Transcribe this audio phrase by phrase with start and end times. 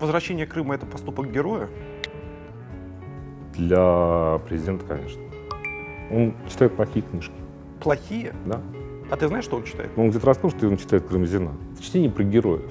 [0.00, 1.68] Возвращение Крыма это поступок героя?
[3.56, 5.20] Для президента, конечно.
[6.10, 7.34] Он читает плохие книжки.
[7.80, 8.32] Плохие?
[8.46, 8.60] Да.
[9.10, 9.90] А ты знаешь, что он читает?
[9.96, 11.50] Он где-то рассказал, что он читает Карамзина.
[11.72, 12.70] Это чтение про героев.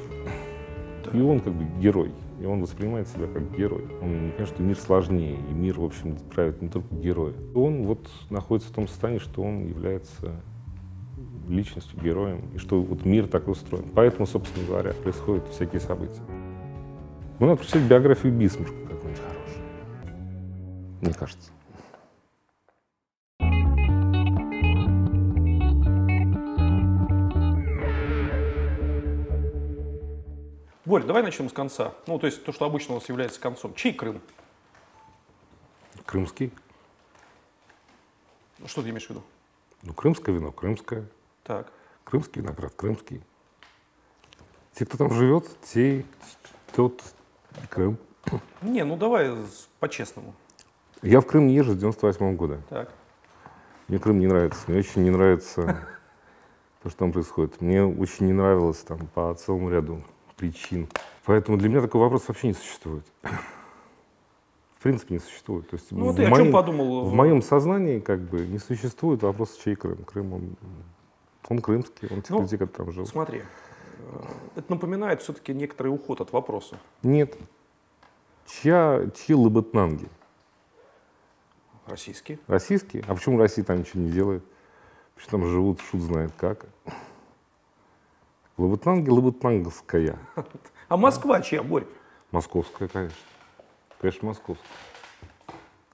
[1.04, 1.18] Да.
[1.18, 2.12] И он как бы герой.
[2.40, 3.84] И он воспринимает себя как герой.
[4.02, 7.34] Он понимает, что мир сложнее, и мир, в общем, правит не только герои.
[7.56, 10.36] Он вот находится в том состоянии, что он является
[11.50, 13.86] личностью, героем, и что вот мир так устроен.
[13.94, 16.22] Поэтому, собственно говоря, происходят всякие события.
[17.40, 19.64] Ну, надо прочитать биографию Бисмарка какую-нибудь хорошую.
[21.02, 21.52] Мне кажется.
[30.84, 31.94] Борь, давай начнем с конца.
[32.08, 33.76] Ну, то есть то, что обычно у нас является концом.
[33.76, 34.20] Чей Крым?
[36.06, 36.52] Крымский.
[38.66, 39.22] Что ты имеешь в виду?
[39.84, 41.06] Ну, крымское вино, крымское.
[41.44, 41.72] Так.
[42.04, 43.22] Крымский виноград, крымский.
[44.74, 46.04] Те, кто там живет, те,
[46.74, 47.04] тот
[47.70, 47.98] Крым.
[48.62, 49.34] Не, ну давай
[49.80, 50.34] по-честному.
[51.02, 52.62] Я в Крым не езжу с 98 года.
[52.70, 52.90] Так.
[53.88, 54.60] Мне Крым не нравится.
[54.68, 55.88] Мне очень не нравится
[56.84, 57.62] то, что там происходит.
[57.62, 60.02] Мне очень не нравилось там по целому ряду
[60.36, 60.88] причин.
[61.26, 63.06] Поэтому для меня такой вопрос вообще не существует.
[64.78, 65.70] В принципе, не существует.
[65.70, 67.06] То есть ну, ты моем, о чем подумал?
[67.06, 70.04] В моем сознании как бы не существует вопроса, чей Крым.
[70.04, 70.56] Крым, он,
[71.50, 73.10] он крымский, он тех ну, людей, которые там живут.
[73.10, 73.42] Смотри,
[74.56, 76.80] это напоминает все-таки некоторый уход от вопроса.
[77.04, 77.38] Нет.
[78.46, 80.08] Чья, чьи лабытнанги?
[81.86, 82.40] Российские.
[82.48, 83.04] Российские?
[83.08, 84.44] А почему Россия там ничего не делает?
[85.16, 86.66] Почему там живут, шут знает как?
[88.58, 90.18] Лабытнанги, лабытнанговская.
[90.90, 91.86] А Москва чья, Борь?
[92.32, 93.18] Московская, конечно.
[94.00, 94.66] Конечно, московская.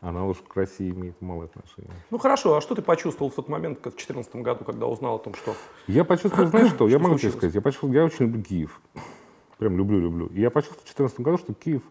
[0.03, 1.89] Она уж к России имеет мало отношения.
[2.11, 5.19] Ну хорошо, а что ты почувствовал в тот момент, в 2014 году, когда узнал о
[5.19, 5.55] том, что...
[5.87, 8.81] Я почувствовал, знаешь что, я могу тебе сказать, я почувствовал, я очень люблю Киев.
[9.57, 10.25] Прям люблю, люблю.
[10.27, 11.83] И я почувствовал в 2014 году, что Киев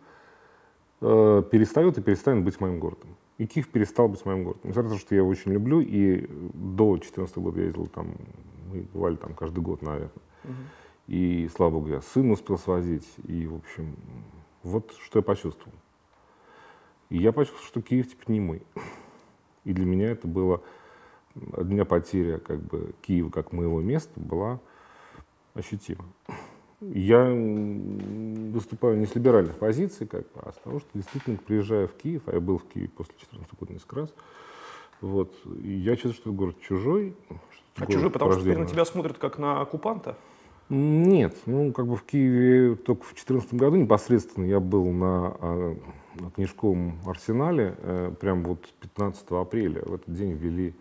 [1.01, 3.17] э, перестает и перестанет быть моим городом.
[3.39, 4.61] И Киев перестал быть моим городом.
[4.65, 8.15] Несмотря на то, что я его очень люблю, и до 2014 года я ездил там,
[8.71, 10.11] мы бывали там каждый год, наверное.
[10.45, 10.53] Угу.
[11.07, 13.09] И, слава богу, я сына успел свозить.
[13.27, 13.97] И, в общем,
[14.63, 15.73] вот что я почувствовал.
[17.13, 18.63] И я почувствовал, что Киев теперь не мой.
[19.65, 20.63] И для меня это было,
[21.35, 24.61] для меня потеря как бы Киева как моего места была
[25.53, 26.07] ощутима.
[26.81, 31.93] Я выступаю не с либеральных позиций, как бы, а с того, что действительно приезжаю в
[31.93, 34.15] Киев, а я был в Киеве после 14 года несколько раз,
[35.03, 37.15] вот, и я чувствую, что город чужой.
[37.75, 40.17] Что а чужой, потому что теперь на тебя смотрят как на оккупанта?
[40.71, 45.77] Нет, ну, как бы в Киеве только в 2014 году непосредственно я был на, а,
[45.77, 45.77] на
[46.35, 49.83] книжковом арсенале, э, прям вот 15 апреля.
[49.83, 50.75] В этот день ввели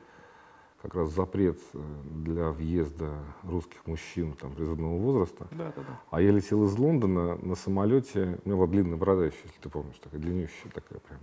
[0.81, 3.11] как раз запрет э, для въезда
[3.43, 5.47] русских мужчин там, призывного возраста.
[5.51, 5.99] Да, да, да.
[6.09, 9.69] А я летел из Лондона на самолете, у меня была длинная борода еще, если ты
[9.69, 11.19] помнишь, такая длиннющая такая прям.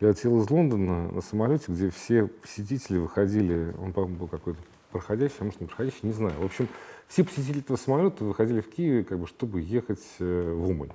[0.00, 4.60] Я летел из Лондона на самолете, где все посетители выходили, он, по-моему, был какой-то
[4.90, 6.34] проходящий, а может не проходящий, не знаю.
[6.40, 6.68] В общем,
[7.08, 10.92] все посетители этого самолета выходили в Киеве, как бы, чтобы ехать э, в Умань.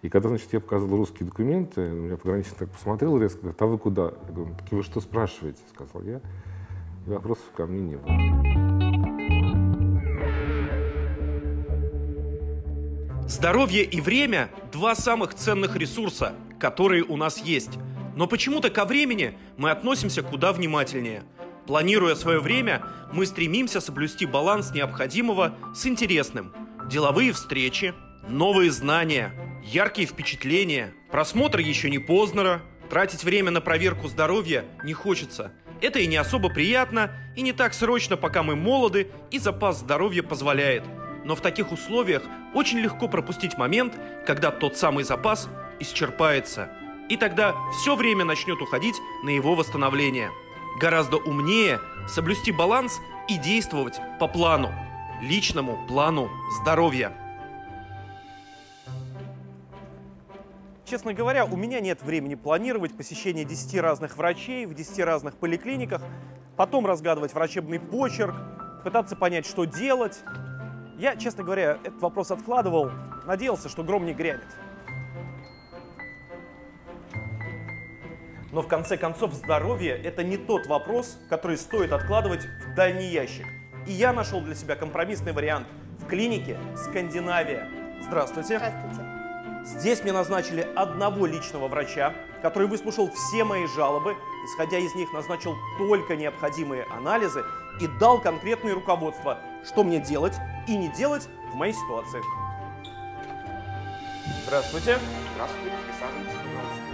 [0.00, 3.78] И когда, значит, я показывал русские документы, меня пограничник так посмотрел резко, говорит, а вы
[3.78, 4.12] куда?
[4.28, 5.58] Я говорю, так вы что спрашиваете?
[5.74, 6.20] Сказал я.
[7.04, 8.38] И вопросов ко мне не было.
[13.26, 17.76] Здоровье и время– два самых ценных ресурса, которые у нас есть.
[18.14, 21.24] Но почему-то ко времени мы относимся куда внимательнее.
[21.66, 26.52] Планируя свое время, мы стремимся соблюсти баланс необходимого с интересным.
[26.88, 27.94] Деловые встречи,
[28.28, 29.34] новые знания,
[29.68, 36.06] яркие впечатления, просмотр еще не Познера, тратить время на проверку здоровья не хочется– это и
[36.06, 40.82] не особо приятно, и не так срочно, пока мы молоды, и запас здоровья позволяет.
[41.24, 42.22] Но в таких условиях
[42.54, 43.94] очень легко пропустить момент,
[44.26, 46.70] когда тот самый запас исчерпается.
[47.08, 50.30] И тогда все время начнет уходить на его восстановление.
[50.80, 54.72] Гораздо умнее соблюсти баланс и действовать по плану.
[55.22, 56.30] Личному плану
[56.60, 57.12] здоровья.
[60.88, 66.00] Честно говоря, у меня нет времени планировать посещение 10 разных врачей в 10 разных поликлиниках,
[66.56, 68.34] потом разгадывать врачебный почерк,
[68.84, 70.20] пытаться понять, что делать.
[70.96, 72.90] Я, честно говоря, этот вопрос откладывал,
[73.26, 74.46] надеялся, что гром не грянет.
[78.50, 83.44] Но в конце концов здоровье– это не тот вопрос, который стоит откладывать в дальний ящик.
[83.86, 85.66] И я нашел для себя компромиссный вариант
[85.98, 87.68] в клинике «Скандинавия».
[88.00, 88.56] Здравствуйте.
[88.56, 89.07] Здравствуйте.
[89.68, 94.16] Здесь мне назначили одного личного врача, который выслушал все мои жалобы,
[94.46, 97.44] исходя из них назначил только необходимые анализы
[97.78, 100.34] и дал конкретные руководства, что мне делать
[100.66, 102.22] и не делать в моей ситуации.
[104.46, 104.98] Здравствуйте.
[105.34, 106.88] Здравствуйте, присаживайтесь, пожалуйста.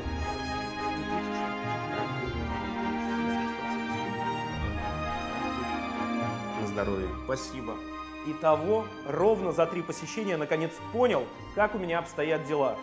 [6.61, 7.09] На здоровье.
[7.25, 7.76] Спасибо.
[8.26, 11.25] Итого, ровно за три посещения наконец понял,
[11.55, 12.76] как у меня обстоят дела.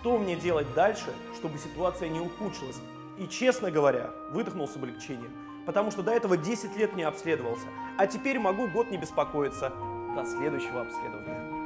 [0.00, 2.80] Что мне делать дальше, чтобы ситуация не ухудшилась.
[3.16, 5.32] И, честно говоря, выдохнул с облегчением.
[5.66, 7.66] Потому что до этого 10 лет не обследовался.
[7.96, 9.72] А теперь могу год не беспокоиться
[10.16, 11.58] до следующего обследования.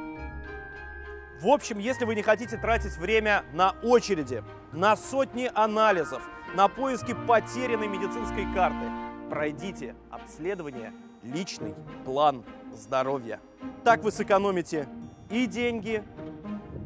[1.41, 6.21] В общем, если вы не хотите тратить время на очереди, на сотни анализов,
[6.55, 8.85] на поиски потерянной медицинской карты,
[9.29, 10.93] пройдите обследование
[11.23, 11.75] «Личный
[12.05, 13.39] план здоровья».
[13.83, 14.87] Так вы сэкономите
[15.29, 16.03] и деньги,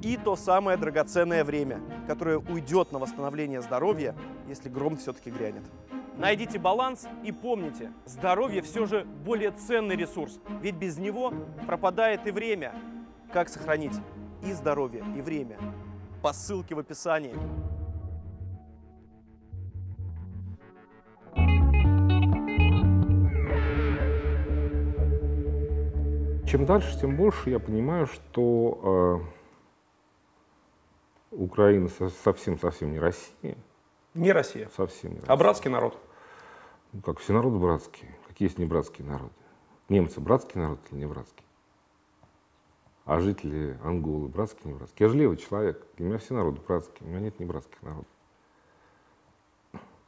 [0.01, 4.15] и то самое драгоценное время, которое уйдет на восстановление здоровья,
[4.47, 5.63] если гром все-таки грянет.
[6.17, 11.31] Найдите баланс и помните, здоровье все же более ценный ресурс, ведь без него
[11.67, 12.73] пропадает и время.
[13.31, 13.93] Как сохранить
[14.43, 15.57] и здоровье, и время?
[16.23, 17.35] По ссылке в описании.
[26.47, 29.21] Чем дальше, тем больше я понимаю, что
[31.31, 31.89] э, Украина
[32.23, 33.57] совсем-совсем не Россия.
[34.13, 35.35] Не Россия, Совсем не а Россия.
[35.35, 35.97] братский народ.
[36.93, 38.15] Ну, как все народы братские.
[38.29, 39.33] Какие есть не братские народы?
[39.89, 41.43] Немцы братский народ или не братский?
[43.03, 45.05] А жители Анголы братские, не братские?
[45.05, 45.85] Я же левый человек.
[45.97, 47.07] Для меня все народы братские.
[47.07, 48.07] У меня нет не братских народов.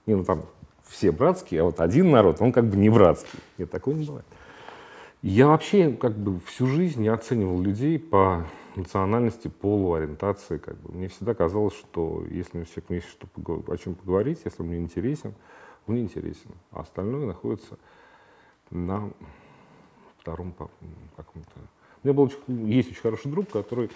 [0.06, 0.46] Не, ну там
[0.88, 3.40] все братские, а вот один народ, он как бы не братский.
[3.58, 4.26] Нет, такого не бывает.
[5.22, 8.46] Я вообще как бы всю жизнь не оценивал людей по
[8.78, 10.58] национальности, полу, ориентации.
[10.58, 10.94] Как бы.
[10.94, 13.28] Мне всегда казалось, что если мне человек есть что
[13.68, 15.34] о чем поговорить, если он мне интересен,
[15.88, 16.52] он мне интересен.
[16.72, 17.78] А остальное находится
[18.70, 19.12] на
[20.20, 20.54] втором
[21.18, 21.52] каком-то...
[22.02, 23.92] У меня был очень- есть очень хороший друг, который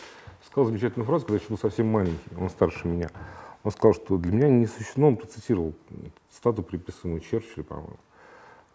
[0.45, 3.09] сказал замечательную фразу, когда я был совсем маленький, он старше меня.
[3.63, 5.73] Он сказал, что для меня не существует, ну, он процитировал
[6.29, 7.95] стату, приписанную Черчиллю, по-моему,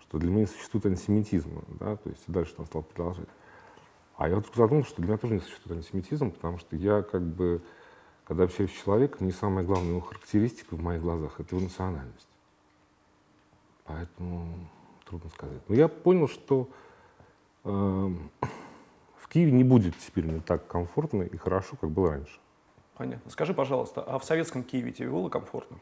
[0.09, 3.29] что для меня не существует антисемитизма, да, то есть дальше он стал продолжать.
[4.17, 7.23] А я вдруг задумался, что для меня тоже не существует антисемитизм, потому что я как
[7.23, 7.63] бы,
[8.25, 12.27] когда общаюсь с человеком, не самая главная его характеристика в моих глазах— это его национальность.
[13.85, 14.69] Поэтому
[15.05, 15.61] трудно сказать.
[15.69, 16.69] Но я понял, что
[17.65, 22.39] э, в Киеве не будет теперь мне так комфортно и хорошо, как было раньше.
[22.97, 23.31] Понятно.
[23.31, 25.79] Скажи, пожалуйста, а в советском Киеве тебе было комфортно?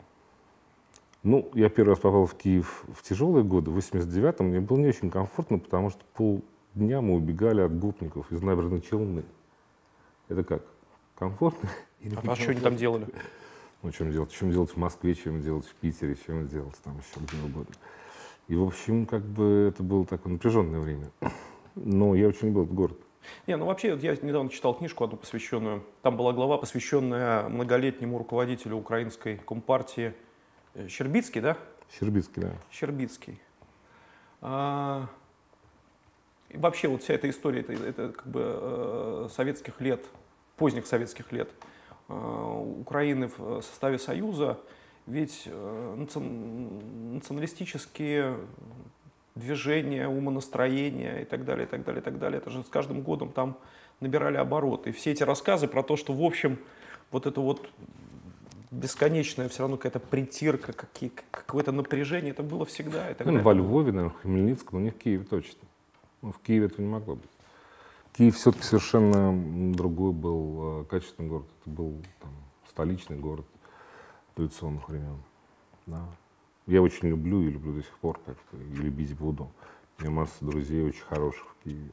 [1.27, 4.47] Ну, я первый раз попал в Киев в тяжелые годы, в 89-м.
[4.47, 9.25] Мне было не очень комфортно, потому что полдня мы убегали от гопников из набережной Челны.
[10.29, 10.63] Это как?
[11.17, 11.69] Комфортно?
[12.01, 13.09] или А, а что они там делали?
[13.83, 14.31] Ну, чем делать?
[14.31, 17.75] Чем делать в Москве, чем делать в Питере, чем делать там еще где угодно.
[18.47, 21.11] И, в общем, как бы это было такое напряженное время.
[21.75, 23.01] Но я очень любил этот город.
[23.49, 25.83] Не, ну вообще, вот я недавно читал книжку одну посвященную.
[26.03, 30.15] Там была глава, посвященная многолетнему руководителю украинской компартии
[30.89, 31.57] Щербицкий, да?
[31.99, 32.53] Щербицкий, да.
[32.71, 33.41] Щербицкий.
[34.41, 35.07] А,
[36.51, 40.05] и вообще вот вся эта история, это, это как бы э, советских лет,
[40.57, 41.51] поздних советских лет
[42.09, 42.15] э,
[42.81, 44.59] Украины в составе Союза,
[45.07, 48.37] ведь э, национ- националистические
[49.35, 53.03] движения, умонастроения и так далее, и так далее, и так далее, это же с каждым
[53.03, 53.57] годом там
[54.01, 54.91] набирали обороты.
[54.91, 56.59] И все эти рассказы про то, что в общем
[57.11, 57.69] вот это вот
[58.71, 63.13] бесконечная все равно какая-то притирка, какие- какое-то напряжение, это было всегда.
[63.15, 65.61] Так Ну, во Львове, наверное, в Хмельницком, но не в Киеве точно.
[66.23, 67.31] Ну, в Киеве этого не могло быть.
[68.17, 71.47] Киев все-таки совершенно другой был э, качественный город.
[71.61, 72.31] Это был там,
[72.69, 73.45] столичный город
[74.37, 75.19] революционных времен.
[75.87, 76.03] Да.
[76.67, 79.51] Я очень люблю и люблю до сих пор, как и любить буду.
[79.99, 81.91] У меня масса друзей очень хороших в Киеве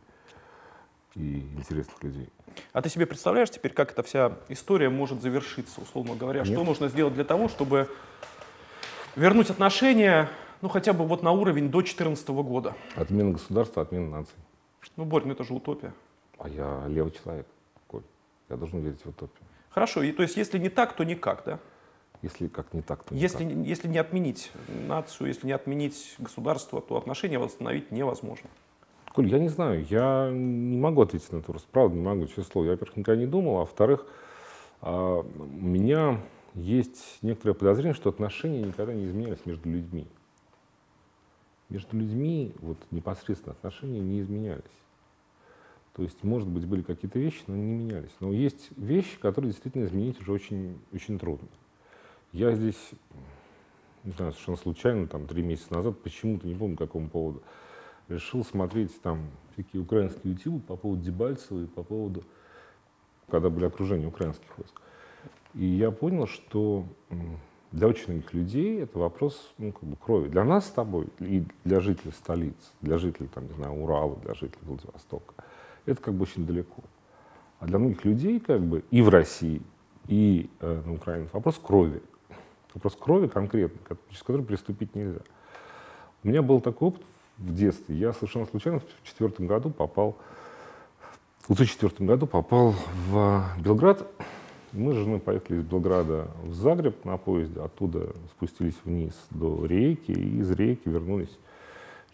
[1.15, 2.29] и интересных людей.
[2.71, 6.43] А ты себе представляешь теперь, как эта вся история может завершиться, условно говоря?
[6.43, 6.65] Что Нет.
[6.65, 7.89] нужно сделать для того, чтобы
[9.15, 10.29] вернуть отношения,
[10.61, 12.75] ну, хотя бы вот на уровень до 2014 года?
[12.95, 14.35] Отмена государства, отмена нации.
[14.95, 15.93] Ну, Борь, ну это же утопия.
[16.37, 17.47] А я левый человек,
[17.87, 18.03] Коль.
[18.49, 19.47] Я должен верить в утопию.
[19.69, 21.59] Хорошо, и, то есть если не так, то никак, да?
[22.21, 26.95] Если как не так, то Если, если не отменить нацию, если не отменить государство, то
[26.95, 28.49] отношения восстановить невозможно.
[29.13, 32.65] Коль, я не знаю, я не могу ответить на этот вопрос, правда не могу, слово.
[32.65, 34.07] Я, во-первых, никогда не думал, а во-вторых,
[34.81, 36.19] а, у меня
[36.55, 40.07] есть некоторое подозрение, что отношения никогда не изменялись между людьми.
[41.69, 44.63] Между людьми вот непосредственно отношения не изменялись.
[45.95, 48.11] То есть, может быть, были какие-то вещи, но они не менялись.
[48.19, 51.47] Но есть вещи, которые действительно изменить уже очень, очень трудно.
[52.31, 52.89] Я здесь,
[54.03, 57.43] не знаю, совершенно случайно, там, три месяца назад, почему-то, не помню, по какому поводу,
[58.09, 59.19] решил смотреть там
[59.53, 62.23] всякие украинские ютубы по поводу Дебальцева и по поводу,
[63.29, 64.81] когда были окружения украинских войск.
[65.53, 66.85] И я понял, что
[67.71, 70.29] для очень многих людей это вопрос ну, как бы крови.
[70.29, 74.33] Для нас с тобой и для жителей столиц, для жителей, там, не знаю, Урала, для
[74.33, 75.33] жителей Владивостока,
[75.85, 76.83] это как бы очень далеко.
[77.59, 79.61] А для многих людей как бы и в России,
[80.07, 82.01] и э, на Украине вопрос крови.
[82.73, 85.21] Вопрос крови конкретный, ко- через который приступить нельзя.
[86.23, 87.03] У меня был такой опыт
[87.43, 87.95] в детстве.
[87.95, 90.15] Я совершенно случайно в четвертом году попал,
[91.47, 92.73] в 2004 году попал
[93.07, 94.07] в Белград.
[94.71, 100.11] Мы с женой поехали из Белграда в Загреб на поезде, оттуда спустились вниз до Рейки,
[100.11, 101.37] и из Рейки вернулись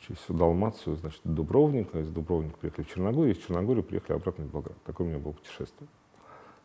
[0.02, 4.46] через всю Далмацию, значит, до Дубровника, из Дубровника приехали в Черногорию, из Черногории приехали обратно
[4.46, 4.76] в Белград.
[4.84, 5.88] Такое у меня было путешествие.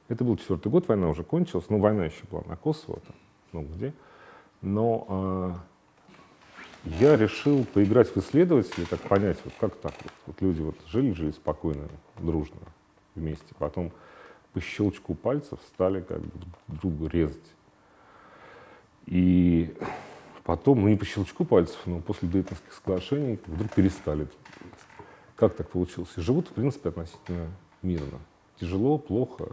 [0.09, 3.17] Это был четвертый год, война уже кончилась, ну, война еще была на Косово, там,
[3.53, 3.93] ну, где.
[4.63, 5.55] Но а,
[6.85, 11.13] я решил поиграть в исследователей, так понять, вот как так вот, вот люди вот жили,
[11.13, 11.89] жили спокойно,
[12.19, 12.57] дружно
[13.15, 13.91] вместе, потом
[14.53, 16.31] по щелчку пальцев стали как бы
[16.69, 17.53] друг друга резать.
[19.07, 19.75] И
[20.45, 24.29] потом, ну не по щелчку пальцев, но после Дейтонских соглашений вдруг перестали.
[25.37, 26.11] Как так получилось?
[26.17, 27.51] И живут, в принципе, относительно
[27.83, 28.21] мирно.
[28.61, 29.49] Тяжело, плохо,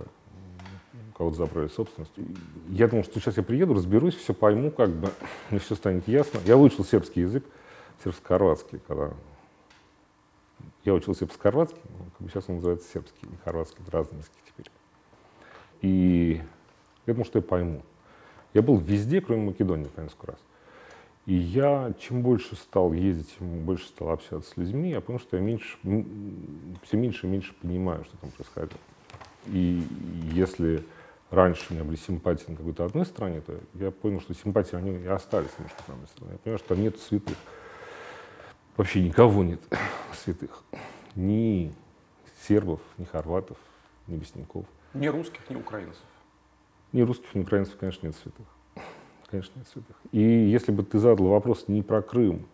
[1.11, 2.13] кого-то забрали собственность.
[2.17, 2.25] И
[2.69, 5.09] Я думал, что сейчас я приеду, разберусь, все пойму, как бы,
[5.49, 6.39] мне все станет ясно.
[6.45, 7.45] Я выучил сербский язык,
[8.03, 9.11] сербско-хорватский, когда
[10.83, 14.37] я учил сербско-хорватский, но как бы сейчас он называется сербский, не хорватский, это разные языки
[14.47, 14.71] теперь.
[15.81, 16.41] И
[17.05, 17.83] я думал, что я пойму.
[18.53, 20.39] Я был везде, кроме Македонии, по несколько раз.
[21.27, 25.37] И я, чем больше стал ездить, чем больше стал общаться с людьми, я понял, что
[25.37, 25.77] я меньше,
[26.83, 28.71] все меньше и меньше понимаю, что там происходит.
[29.47, 29.83] И
[30.33, 30.83] если
[31.31, 34.91] раньше у меня были симпатии на какой-то одной стороне, то я понял, что симпатии, они
[34.91, 36.31] и остались немножко на одной стороне.
[36.33, 37.37] Я понял, что там нет святых.
[38.77, 39.61] Вообще никого нет
[40.23, 40.63] святых.
[41.15, 41.73] Ни
[42.47, 43.57] сербов, ни хорватов,
[44.07, 44.65] ни бесняков.
[44.93, 46.01] Ни русских, ни украинцев.
[46.91, 48.45] Ни русских, ни украинцев, конечно, нет святых.
[49.29, 49.95] Конечно, нет святых.
[50.11, 52.45] И если бы ты задал вопрос не про Крым,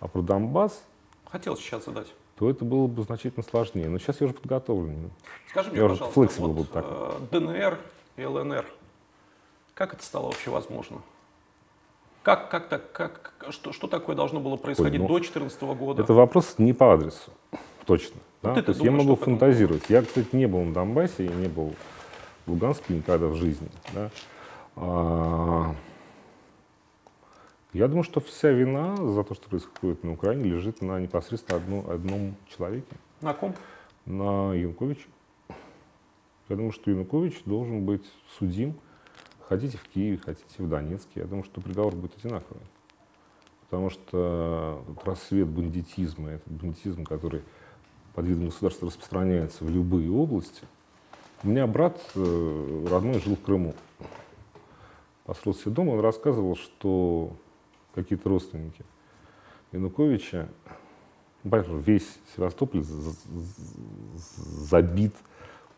[0.00, 0.82] а про Донбасс,
[1.26, 2.06] Хотел сейчас задать.
[2.38, 3.88] то это было бы значительно сложнее.
[3.90, 5.10] Но сейчас я уже подготовлен.
[5.50, 6.86] Скажи мне, Я пожалуйста, вот, был так.
[6.88, 7.78] э, ДНР
[8.18, 8.66] и ЛНР,
[9.74, 10.98] как это стало вообще возможно?
[12.22, 16.02] Как, как так, как, что, что такое должно было происходить ну, до 2014 года?
[16.02, 17.30] Это вопрос не по адресу.
[17.86, 18.20] Точно.
[18.42, 18.54] да.
[18.54, 19.84] ты-то То есть я думаешь, могу по этому фантазировать.
[19.88, 21.74] Я, кстати, не был на Донбассе, я не был
[22.44, 23.68] в Луганске никогда в жизни.
[23.94, 24.10] да.
[24.76, 25.74] А,
[27.72, 31.90] Я думаю, что вся вина за то, что происходит на Украине, лежит на непосредственно одну-
[31.90, 32.96] одном человеке.
[33.20, 33.54] На ком?
[34.06, 35.06] на Януковича.
[36.48, 38.04] Я думаю, что Янукович должен быть
[38.38, 38.74] судим.
[39.48, 41.20] Хотите в Киеве, хотите в Донецке.
[41.20, 42.62] Я думаю, что приговор будет одинаковый.
[43.62, 47.42] Потому что рассвет бандитизма, этот бандитизм, который
[48.14, 50.62] под видом государства распространяется в любые области.
[51.42, 53.74] У меня брат э, родной жил в Крыму.
[55.24, 57.32] Построил себе дом, он рассказывал, что
[57.94, 58.84] какие-то родственники
[59.72, 60.48] Януковича
[61.44, 62.82] ну, весь Севастополь
[64.14, 65.14] забит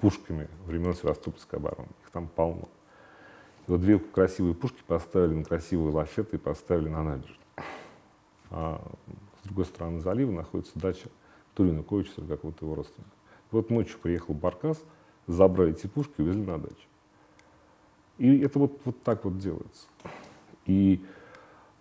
[0.01, 1.89] пушками времен Севастопольской обороны.
[2.03, 2.69] Их там полно.
[3.67, 7.39] И вот две красивые пушки поставили на красивые лафеты и поставили на набережную.
[8.51, 8.83] А
[9.43, 11.09] с другой стороны залива находится дача
[11.65, 13.11] Януковича, то ли какого-то его родственника.
[13.53, 14.83] И вот ночью приехал Баркас,
[15.27, 16.75] забрали эти пушки и увезли на дачу.
[18.19, 19.87] И это вот, вот так вот делается.
[20.67, 21.05] И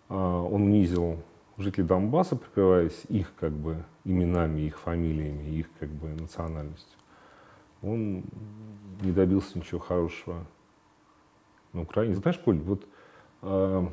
[0.07, 1.17] а, он унизил
[1.57, 6.98] жителей Донбасса, прикрываясь их как бы именами, их фамилиями, их как бы национальностью.
[7.81, 8.23] Он
[9.01, 10.45] не добился ничего хорошего
[11.73, 12.15] на Украине.
[12.15, 12.85] Знаешь, Коль, вот
[13.41, 13.87] э,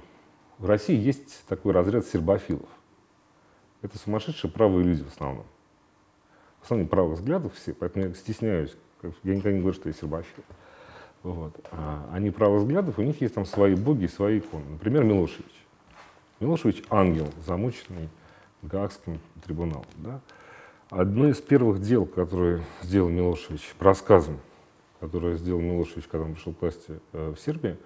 [0.59, 2.69] в России есть такой разряд сербофилов.
[3.83, 5.47] Это сумасшедшие правые люди в основном.
[6.61, 8.77] В основном правых взглядов все, поэтому я стесняюсь.
[9.23, 10.43] Я никогда не говорю, что я сербофил.
[11.23, 11.55] Вот.
[11.71, 14.65] А они правых взглядов, у них есть там свои боги, свои иконы.
[14.71, 15.53] Например, Милошевич.
[16.41, 18.09] Милошевич– ангел, замученный
[18.63, 19.87] Гаагским трибуналом.
[19.97, 20.21] Да?
[20.91, 24.39] Одно из первых дел, которые сделал Милошевич, по рассказам,
[25.01, 27.77] которые сделал Милошевич, когда он пришел к власти э, в Сербии,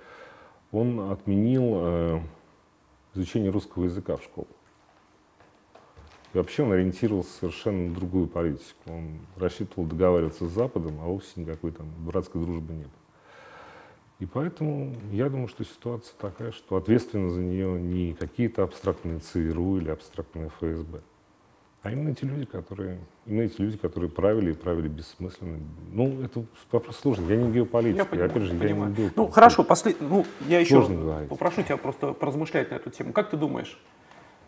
[0.71, 2.21] он отменил э,
[3.15, 4.51] изучение русского языка в школах.
[6.35, 8.77] И вообще он ориентировался совершенно на другую политику.
[8.89, 12.93] Он рассчитывал договариваться с Западом, а вовсе никакой там братской дружбы не было.
[14.19, 19.79] И поэтому я думаю, что ситуация такая, что ответственны за нее не какие-то абстрактные ЦРУ
[19.79, 21.01] или абстрактные ФСБ,
[21.83, 25.59] а именно эти люди, которые, именно эти люди, которые правили и правили бессмысленно.
[25.93, 27.29] Ну, это вопрос сложный.
[27.29, 27.97] Я не геополитик.
[27.97, 28.91] Я понимаю, опять же, я понимаю.
[28.91, 29.17] не геополитик.
[29.17, 29.97] Ну, хорошо, послед...
[30.01, 31.29] ну, я еще Сложно говорить.
[31.29, 33.13] попрошу тебя просто поразмышлять на эту тему.
[33.13, 33.81] Как ты думаешь,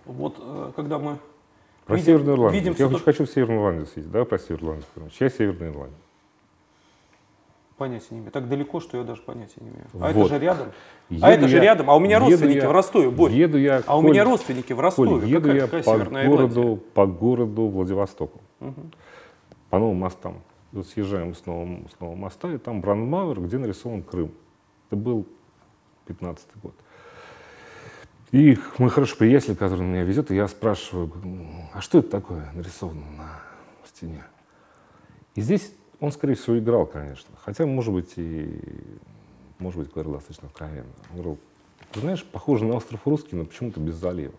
[0.04, 1.18] вот э, когда мы
[1.86, 2.62] Про видим- Северную Ирландию.
[2.62, 4.12] видим я всё хочу, в Северную Ирландию съездить.
[4.12, 5.10] Да, про Северную Ирландию.
[5.18, 5.96] Чья Северная Ирландия?
[7.82, 8.30] Понятия не имею.
[8.30, 9.86] Так далеко, что я даже понятия не имею.
[9.94, 10.10] А Вот.
[10.10, 10.68] это же рядом.
[11.08, 11.90] Еду а это же я- рядом.
[11.90, 13.32] А у меня родственники я- в Ростове, Борь.
[13.32, 15.10] Еду я, А у Коль, меня родственники в Ростове.
[15.10, 16.54] Коль, еду какая, я какая по Северная Ирландия?
[16.54, 18.40] городу, по городу Владивостоку.
[19.70, 20.42] По новым мостам.
[20.70, 24.30] Вот съезжаем с нового, с нового моста, и там Брандмауэр, где нарисован Крым.
[24.88, 25.26] Это был
[26.06, 26.74] 15 год.
[28.30, 32.48] И мой хороший приятель, который меня везет, и я спрашиваю, «М, а что это такое
[32.54, 33.40] нарисовано на
[33.88, 34.22] стене?
[35.34, 37.30] И здесь он, скорее всего, играл, конечно.
[37.44, 38.60] Хотя, может быть, и
[39.60, 40.90] может быть, говорил достаточно откровенно.
[41.10, 41.38] Он говорил,
[41.92, 44.34] ты знаешь, похоже на остров Русский, но почему-то без залива.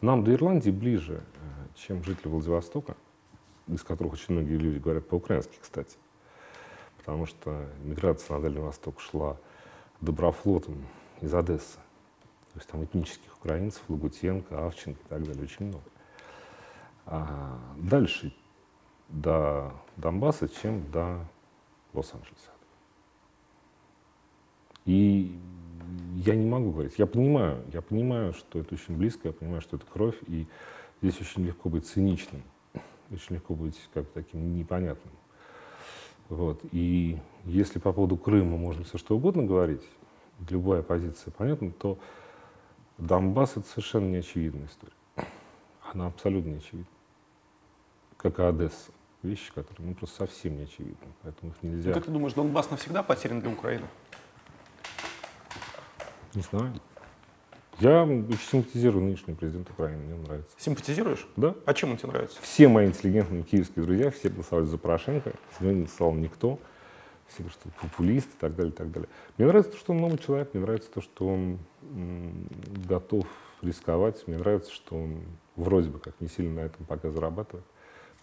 [0.00, 2.96] Нам до Ирландии ближе, э, чем жители Владивостока,
[3.68, 5.98] из которых очень многие люди говорят по-украински, кстати.
[6.96, 9.36] Потому что миграция на Дальний Восток шла
[10.00, 10.82] доброфлотом
[11.20, 11.76] из Одессы.
[12.54, 15.84] То есть там этнических украинцев, Лагутенко, Авченко и так далее, очень много.
[17.04, 18.34] А дальше
[19.08, 21.26] до Донбасса, чем до
[21.92, 22.50] Лос-Анджелеса.
[24.84, 25.38] И
[26.16, 26.94] я не могу говорить.
[26.98, 30.46] Я понимаю, я понимаю, что это очень близко, я понимаю, что это кровь, и
[31.00, 32.42] здесь очень легко быть циничным,
[33.10, 35.12] очень легко быть как таким непонятным.
[36.28, 36.60] Вот.
[36.72, 39.82] И если по поводу Крыма можно все что угодно говорить,
[40.48, 41.98] любая позиция понятна, то
[42.98, 44.94] Донбасс это совершенно неочевидная история.
[45.92, 46.93] Она абсолютно не очевидна.
[48.24, 48.90] Как и Одесса.
[49.22, 50.96] Вещи, которые ну, просто совсем не очевидны.
[51.22, 51.90] Поэтому их нельзя.
[51.90, 53.86] Ну, как ты думаешь, Донбасс навсегда потерян для Украины?
[56.32, 56.72] Не знаю.
[57.80, 58.06] Я
[58.50, 60.56] симпатизирую нынешнему президенту Украины, мне нравится.
[60.58, 61.26] Симпатизируешь?
[61.36, 61.54] Да.
[61.66, 62.40] А чем он тебе нравится?
[62.40, 66.58] Все мои интеллигентные киевские друзья, все голосовали за Порошенко, за него не голосовал никто.
[67.28, 69.08] Все говорят, что популист и так далее, и так далее.
[69.36, 71.58] Мне нравится то, что он новый человек, мне нравится то, что он
[72.88, 73.26] готов
[73.60, 75.20] рисковать, мне нравится, что он
[75.56, 77.66] вроде бы как не сильно на этом пока зарабатывает,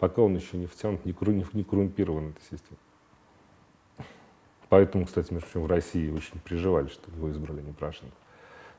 [0.01, 2.79] пока он еще не втянут, не, корру- не, коррумпирован этой системой.
[4.67, 8.15] Поэтому, кстати, между прочим, в России очень переживали, что его избрали не Порошенко.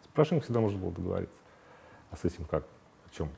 [0.02, 1.36] С Порошенко всегда можно было договориться.
[2.10, 2.64] А с этим как?
[3.06, 3.30] О чем?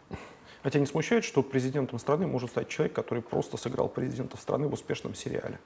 [0.63, 4.67] А тебя не смущает, что президентом страны может стать человек, который просто сыграл президента страны
[4.67, 5.61] в успешном сериале?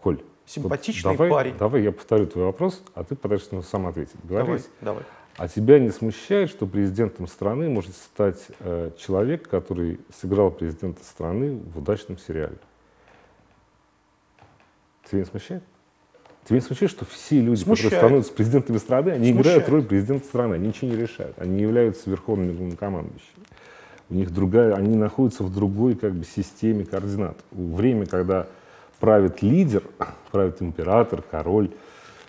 [0.00, 1.56] Коль, Симпатичный вот давай, парень.
[1.58, 4.14] Давай я повторю твой вопрос, а ты пытаешься него сам ответить.
[4.22, 4.68] Давай, Договорились?
[4.80, 5.02] давай.
[5.36, 11.60] А тебя не смущает, что президентом страны может стать э, человек, который сыграл президента страны
[11.74, 12.56] в удачном сериале?
[15.04, 15.62] Тебя не смущает?
[16.44, 17.92] Тебя не смущает, что все люди, Смущает.
[17.92, 19.56] которые становятся президентами страны, они Смущает.
[19.56, 23.44] играют роль президента страны, они ничего не решают, они не являются верховными главнокомандующими.
[24.08, 27.36] У них другая, они находятся в другой как бы, системе координат.
[27.50, 28.46] Время, когда
[29.00, 29.82] правит лидер,
[30.30, 31.70] правит император, король,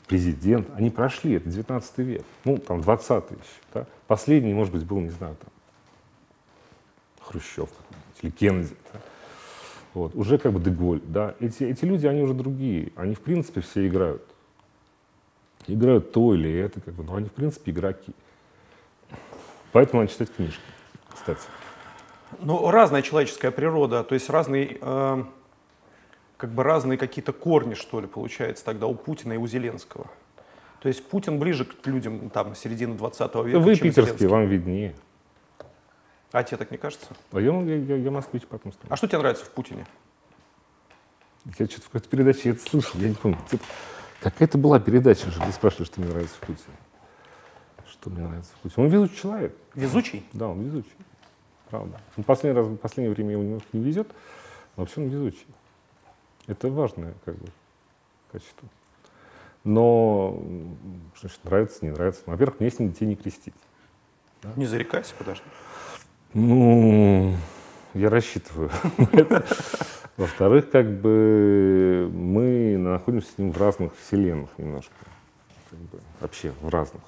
[0.07, 3.41] президент, они прошли, это 19 век, ну, там, 20 еще.
[3.73, 3.85] Да?
[4.07, 5.51] Последний, может быть, был, не знаю, там,
[7.21, 7.69] Хрущев
[8.21, 8.75] или Кеннеди.
[8.93, 8.99] да.
[9.93, 10.15] Вот.
[10.15, 11.01] Уже как бы Деголь.
[11.03, 11.35] Да?
[11.39, 12.91] Эти, эти люди, они уже другие.
[12.95, 14.23] Они, в принципе, все играют.
[15.65, 18.13] Играют то или это, как бы, но они, в принципе, игроки.
[19.71, 20.61] Поэтому надо читать книжки,
[21.13, 21.41] кстати.
[22.39, 25.23] Ну, разная человеческая природа, то есть разный, э,
[26.37, 30.07] как бы разные какие-то корни, что ли, получается тогда у Путина и у Зеленского.
[30.81, 34.27] То есть Путин ближе к людям там середины 20 века, Вы чем питерские, Зеленский.
[34.27, 34.95] вам виднее.
[36.31, 37.07] А тебе так не кажется?
[37.31, 38.87] А я, я, я, я москвич потом стану.
[38.93, 39.87] А что тебе нравится в Путине?
[41.57, 43.37] Я что-то в какой-то передаче это слышал, я не помню.
[43.47, 43.63] Где-то-
[44.21, 46.75] Какая-то была передача же, ты спрашиваешь, что мне нравится в Путине.
[47.87, 48.85] Что мне нравится в Путине.
[48.85, 49.55] Он везучий человек.
[49.75, 50.25] Везучий?
[50.33, 50.91] Да, он везучий.
[51.69, 51.99] Правда.
[52.17, 54.07] Ну, последний раз, в последнее время ему немножко не везет,
[54.75, 55.45] но вообще он везучий.
[56.47, 57.47] Это важное как бы,
[58.31, 58.67] качество.
[59.63, 60.41] Но,
[61.19, 62.21] значит, нравится, не нравится.
[62.25, 63.53] Ну, Во-первых, мне с ним детей не крестить.
[64.55, 65.43] Не зарекайся, подожди.
[66.33, 67.35] Ну,
[67.93, 68.71] я рассчитываю.
[70.17, 74.93] Во-вторых, как бы мы находимся с ним в разных вселенных немножко.
[75.69, 77.01] Как бы, вообще в разных.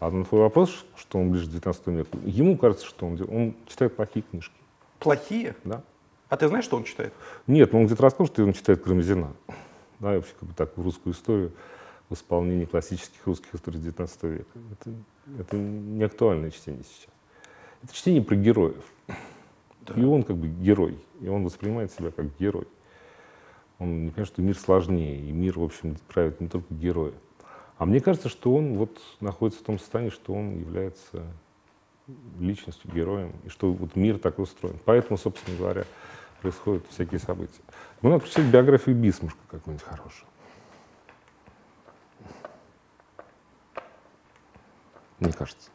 [0.00, 3.54] А на твой вопрос, что он ближе к 19 веку, ему кажется, что он, он
[3.66, 4.54] читает плохие книжки.
[4.98, 5.56] Плохие?
[5.64, 5.82] Да?
[6.28, 7.12] А ты знаешь, что он читает?
[7.46, 9.32] Нет, но он где-то рассказал, что он читает Карамзина.
[10.00, 11.52] Да, и вообще как бы такую русскую историю
[12.08, 14.58] в исполнении классических русских историй 19 века.
[14.72, 14.90] Это,
[15.38, 17.12] это не актуальное чтение сейчас.
[17.82, 18.84] Это чтение про героев.
[19.94, 20.98] И он как бы герой.
[21.20, 22.66] И он воспринимает себя как герой.
[23.78, 25.28] Он не понимает, что мир сложнее.
[25.28, 27.12] И мир, в общем, правит не только герои.
[27.76, 31.24] А мне кажется, что он вот находится в том состоянии, что он является
[32.38, 34.78] личностью, героем, и что вот мир так устроен.
[34.84, 35.84] Поэтому, собственно говоря,
[36.42, 37.62] происходят всякие события.
[38.02, 40.28] Ну, надо прочитать биографию Бисмарка какую-нибудь хорошую.
[45.18, 45.70] Мне кажется.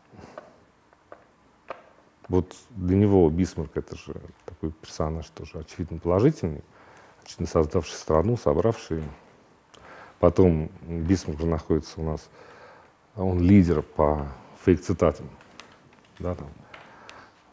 [2.27, 4.13] Вот для него Бисмарк это же
[4.45, 6.63] такой персонаж тоже очевидно положительный,
[7.25, 9.03] создавший страну, собравший.
[10.19, 12.29] Потом Бисмарк уже находится у нас,
[13.15, 14.27] он лидер по
[14.63, 15.27] фейк-цитатам.
[16.19, 16.47] Да, там.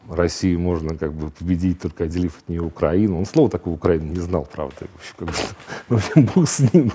[0.09, 3.17] Россию можно как бы победить, только отделив от нее Украину.
[3.17, 4.87] Он слова такого Украины не знал, правда.
[4.93, 6.91] Вообще, как бы, ну, бог с ним.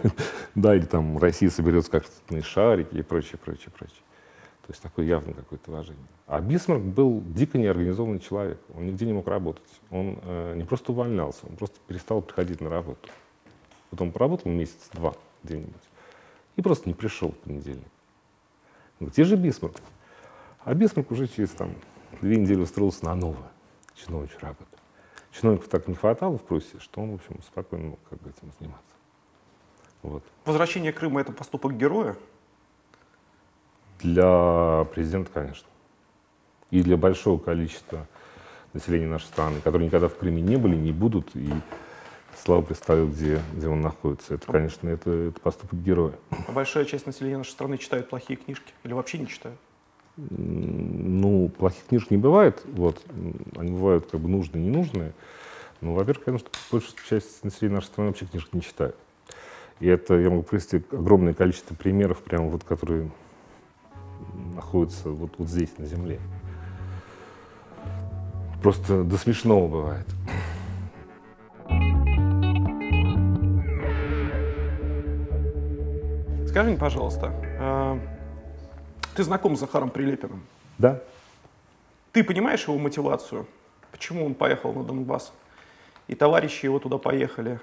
[0.55, 3.99] Да, или там Россия соберется как то шарики и прочее, прочее, прочее.
[4.67, 6.07] То есть такое явное какое-то уважение.
[6.27, 8.61] А Бисмарк был дико неорганизованный человек.
[8.75, 9.63] Он нигде не мог работать.
[9.91, 13.11] Он э, не просто увольнялся, он просто перестал приходить на работу.
[13.91, 15.75] Потом поработал месяц-два где-нибудь
[16.57, 17.89] и просто не пришел в понедельник.
[19.01, 19.77] Где же Бисмарк?
[20.65, 21.75] А Бисмарк уже через там,
[22.21, 23.45] две недели устроился на новую
[23.95, 24.67] чиновничью работу.
[25.33, 28.53] Чиновников так не хватало в Пруссии, что он, в общем, спокойно мог как бы, этим
[28.59, 28.93] заниматься.
[30.03, 30.23] Вот.
[30.45, 32.17] Возвращение Крыма— это поступок героя?
[34.01, 35.69] Для президента, конечно.
[36.71, 38.07] И для большого количества
[38.73, 41.51] населения нашей страны, которые никогда в Крыме не были, не будут, и
[42.37, 44.35] слава представил, где, где он находится.
[44.35, 46.15] Это, конечно, это, это поступок героя.
[46.47, 48.73] А большая часть населения нашей страны читает плохие книжки?
[48.85, 49.59] Или вообще не читают?
[50.17, 52.63] Ну, плохих книжек не бывает.
[52.67, 53.03] Вот.
[53.57, 55.13] Они бывают как бы нужные ненужные.
[55.81, 58.97] Но, во-первых, конечно, большая часть населения нашей страны вообще книжек не читает.
[59.81, 63.11] И это, я могу привести огромное количество примеров, прямо вот, которые
[64.55, 66.21] находятся вот, вот здесь, на Земле.
[68.63, 70.07] Просто до смешного бывает.
[76.47, 77.99] Скажи мне, пожалуйста, э,
[79.15, 80.43] ты знаком с Захаром Прилепиным?
[80.79, 81.01] Да.
[82.13, 83.47] Ты понимаешь его мотивацию?
[83.91, 85.33] Почему он поехал на Донбасс?
[86.09, 87.61] И товарищи его туда поехали,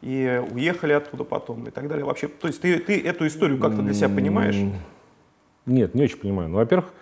[0.00, 2.04] и уехали оттуда потом, и так далее.
[2.04, 4.56] Вообще, то есть ты, ты эту историю как-то для себя понимаешь?
[5.66, 6.48] Нет, не очень понимаю.
[6.48, 6.92] Ну, во-первых,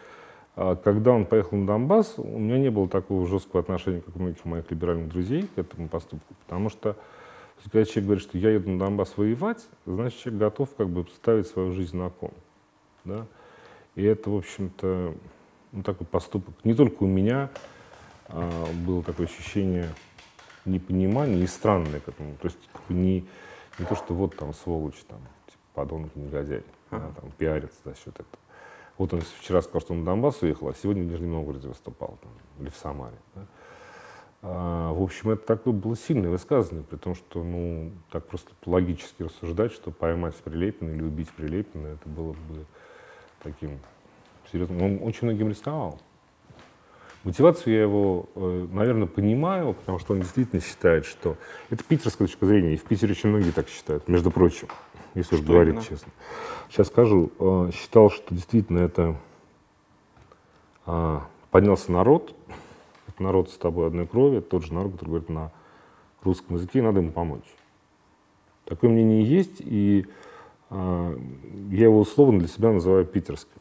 [0.56, 4.18] а, когда он поехал на Донбасс, у меня не было такого жесткого отношения, как у
[4.18, 6.96] многих моих либеральных друзей к этому поступку, потому что
[7.62, 11.46] когда человек говорит, что я еду на Донбасс воевать, значит, человек готов как бы ставить
[11.46, 12.32] свою жизнь на кон.
[13.04, 13.26] Да?
[13.98, 15.12] И это, в общем-то,
[15.72, 16.54] ну, такой поступок.
[16.62, 17.50] Не только у меня
[18.28, 19.92] а, было такое ощущение
[20.64, 22.36] непонимания и странное к этому.
[22.36, 22.58] То есть
[22.88, 23.26] не,
[23.76, 28.14] не то, что вот там сволочь, там, типа, подонок, негодяй, да, там, пиарится за счет
[28.14, 28.38] этого.
[28.98, 32.20] Вот он вчера сказал, что он на Донбасс уехал, а сегодня в Нижнем Новгороде выступал,
[32.22, 32.30] там,
[32.60, 33.16] или в Самаре.
[33.34, 33.46] Да?
[34.42, 39.24] А, в общем, это такое было сильное высказывание, при том, что, ну, так просто логически
[39.24, 42.64] рассуждать, что поймать Прилепина или убить Прилепина, это было бы
[43.42, 43.78] таким
[44.50, 44.82] серьезным.
[44.82, 46.00] Он очень многим рисковал.
[47.24, 51.36] Мотивацию я его, э, наверное, понимаю, потому что он действительно считает, что...
[51.68, 54.68] Это питерская точка зрения, и в Питере очень многие так считают, между прочим,
[55.14, 55.84] если уж говорить именно?
[55.84, 56.12] честно.
[56.70, 57.30] Сейчас скажу.
[57.38, 59.16] Э, считал, что действительно это
[60.86, 62.34] а, поднялся народ,
[63.18, 65.52] народ с тобой одной крови, тот же народ, который говорит на
[66.22, 67.44] русском языке, и надо ему помочь.
[68.64, 70.06] Такое мнение есть, и
[70.70, 73.58] я его условно для себя называю питерским.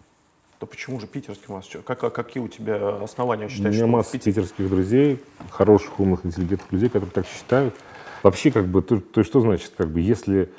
[0.59, 1.61] Да почему же питерским?
[1.83, 3.73] Как, а какие у тебя основания считать?
[3.73, 4.33] У меня масса Питер...
[4.33, 7.75] питерских друзей, хороших, умных, интеллигентных людей, которые так считают.
[8.23, 10.51] Вообще, как бы, то, то что значит, как бы, если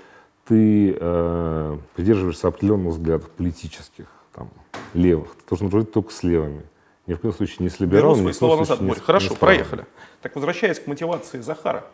[0.47, 4.51] ты э, придерживаешься определенных взглядов политических, там,
[4.95, 6.63] левых, ты должен дружить только с левыми.
[7.09, 8.19] Ни в коем случае не с либералом.
[8.19, 9.01] Верну свои слова назад, Борь.
[9.01, 9.87] Хорошо, не проехали.
[10.23, 11.85] Так, возвращаясь к мотивации Захара.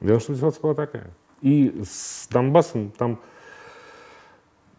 [0.00, 1.10] Дело что мотивация была такая.
[1.40, 3.18] И с Донбассом там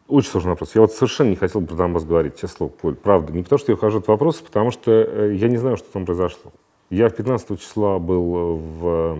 [0.08, 0.76] очень сложный вопрос.
[0.76, 2.96] Я вот совершенно не хотел про Донбасс говорить, честно Коль.
[2.96, 3.34] Правда.
[3.34, 6.06] Не потому, что я ухожу от вопроса, потому что э, я не знаю, что там
[6.06, 6.52] произошло.
[6.90, 9.20] Я 15 числа был в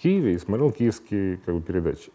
[0.00, 2.10] Киеве и смотрел киевские как бы, передачи.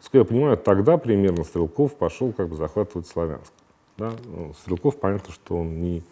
[0.00, 3.52] Сколько я понимаю, тогда примерно Стрелков пошел как бы захватывать Славянск.
[3.96, 4.12] Да?
[4.26, 6.02] Ну, Стрелков, понятно, что он не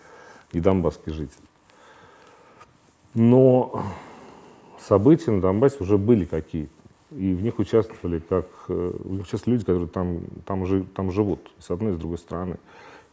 [0.53, 1.42] и донбасский житель.
[3.14, 3.83] Но
[4.79, 6.73] события на Донбассе уже были какие-то.
[7.11, 11.11] И в них участвовали как э, в них участвовали люди, которые там, там, жи, там
[11.11, 12.59] живут, с одной и с другой стороны.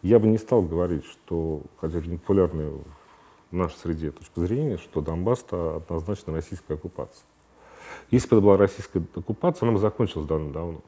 [0.03, 5.01] Я бы не стал говорить, что, хотя это не в нашей среде точка зрения, что
[5.01, 7.25] Донбасс это однозначно российская оккупация.
[8.12, 10.81] Если бы это была российская оккупация, она бы закончилась давно-давно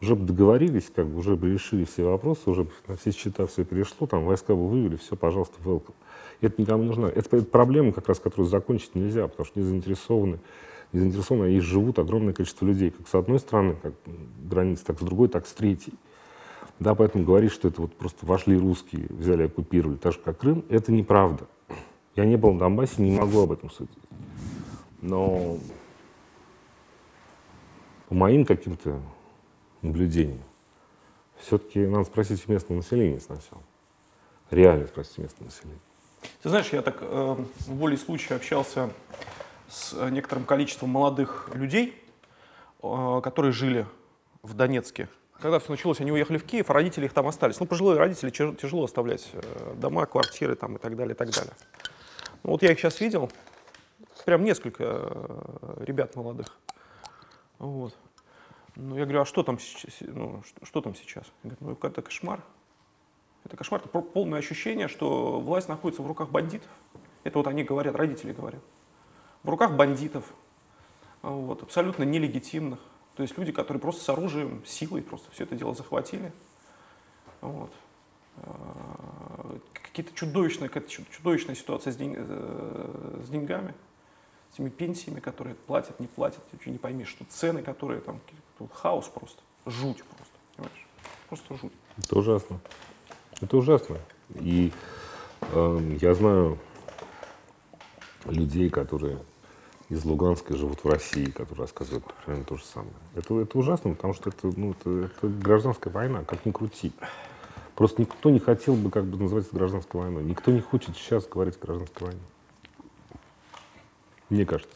[0.00, 3.46] уже бы договорились, как бы уже бы решили все вопросы, уже бы на все счета
[3.46, 5.94] все перешло, там войска бы вывели, все, пожалуйста, welcome.
[6.40, 7.06] Это никому не нужно.
[7.06, 10.38] Это, это проблема, как раз, которую закончить нельзя, потому что не заинтересованы,
[10.92, 13.94] не заинтересованы, и живут огромное количество людей, как с одной стороны, как
[14.42, 15.94] границы, так с другой, так с третьей.
[16.78, 20.64] Да, поэтому говорить, что это вот просто вошли русские, взяли, оккупировали, так же, как Крым,
[20.68, 21.46] это неправда.
[22.16, 23.96] Я не был на Донбассе, не могу об этом судить.
[25.00, 25.58] Но
[28.08, 29.00] по моим каким-то
[29.80, 30.40] наблюдений.
[31.38, 33.62] Все-таки надо спросить местного населения сначала.
[34.50, 35.80] Реально спросить местного населения.
[36.42, 38.90] Ты знаешь, я так э, в более случае общался
[39.72, 41.98] с э, некоторым количеством молодых людей,
[42.82, 43.86] э, которые жили
[44.42, 45.08] в Донецке.
[45.40, 47.58] Когда все началось, они уехали в Киев, а родители их там остались.
[47.58, 51.30] Ну, пожилые родители тяж- тяжело оставлять э, дома, квартиры там и так далее, и так
[51.30, 51.54] далее.
[52.42, 53.30] Ну, вот я их сейчас видел,
[54.26, 55.10] прям несколько
[55.78, 56.58] ребят молодых.
[57.58, 57.96] Вот.
[58.76, 59.58] Ну, я говорю, а что там,
[60.00, 61.24] ну, что, что там сейчас?
[61.42, 62.40] Они говорят, ну, это кошмар.
[63.44, 66.70] Это кошмар, это полное ощущение, что власть находится в руках бандитов.
[67.24, 68.60] Это вот они говорят, родители говорят.
[69.42, 70.24] В руках бандитов,
[71.22, 72.78] вот, абсолютно нелегитимных.
[73.16, 76.32] То есть люди, которые просто с оружием, силой просто все это дело захватили.
[77.40, 77.72] Вот.
[78.38, 83.74] А, Какие-то чудовищные, какая-то чуд- чудовищная ситуация с, день- э, с деньгами,
[84.50, 88.20] с этими пенсиями, которые платят, не платят, ты не поймешь, что цены, которые там,
[88.72, 90.86] хаос просто, жуть просто, понимаешь?
[91.28, 91.72] Просто жуть.
[91.98, 92.60] Это ужасно.
[93.42, 93.98] Это ужасно.
[94.36, 94.72] И
[95.52, 96.58] эм, я знаю
[98.24, 99.18] людей, которые
[99.92, 102.94] из Луганска живут в России, которые рассказывают примерно то же самое.
[103.14, 106.92] Это, это ужасно, потому что это, ну, это, это гражданская война, как ни крути.
[107.74, 110.24] Просто никто не хотел бы как бы называть это гражданской войной.
[110.24, 112.22] Никто не хочет сейчас говорить о гражданской войне.
[114.30, 114.74] Мне кажется.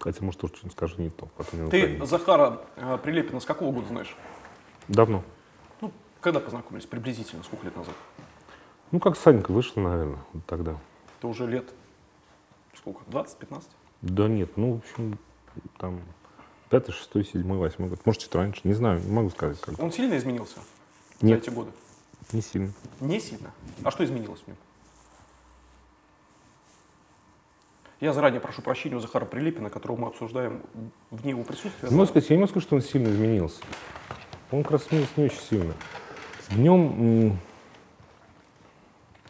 [0.00, 1.28] Хотя, может, тоже что-нибудь скажу не то.
[1.36, 2.06] Потом я Ты Украине.
[2.06, 4.16] Захара э, Прилепина с какого года знаешь?
[4.88, 5.22] Давно.
[5.80, 6.86] Ну, когда познакомились?
[6.86, 7.94] Приблизительно, сколько лет назад?
[8.90, 10.76] Ну, как Санька вышла, наверное, вот тогда.
[11.18, 11.66] Это уже лет,
[12.76, 13.62] сколько, 20-15?
[14.02, 15.18] Да нет, ну, в общем,
[15.78, 16.00] там
[16.70, 18.04] пятый, шестой, седьмой, восьмой год.
[18.04, 19.60] Может, чуть раньше, не знаю, не могу сказать.
[19.60, 19.78] Как.
[19.80, 20.58] Он сильно изменился
[21.20, 21.44] Нет.
[21.44, 21.70] за эти годы?
[22.32, 22.72] Не сильно.
[23.00, 23.52] Не сильно.
[23.82, 24.56] А что изменилось в нем?
[28.00, 30.62] Я заранее прошу прощения у Захара Прилепина, которого мы обсуждаем
[31.10, 31.88] вне его присутствия.
[31.88, 33.62] Не могу сказать, я не могу сказать, что он сильно изменился.
[34.50, 35.74] Он как раз изменился не очень сильно.
[36.48, 37.38] В нем,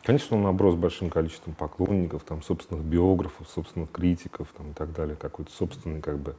[0.06, 5.16] конечно, он оброс большим количеством поклонников, там, собственных биографов, собственных критиков там, и так далее,
[5.16, 6.36] какой-то собственной как бы,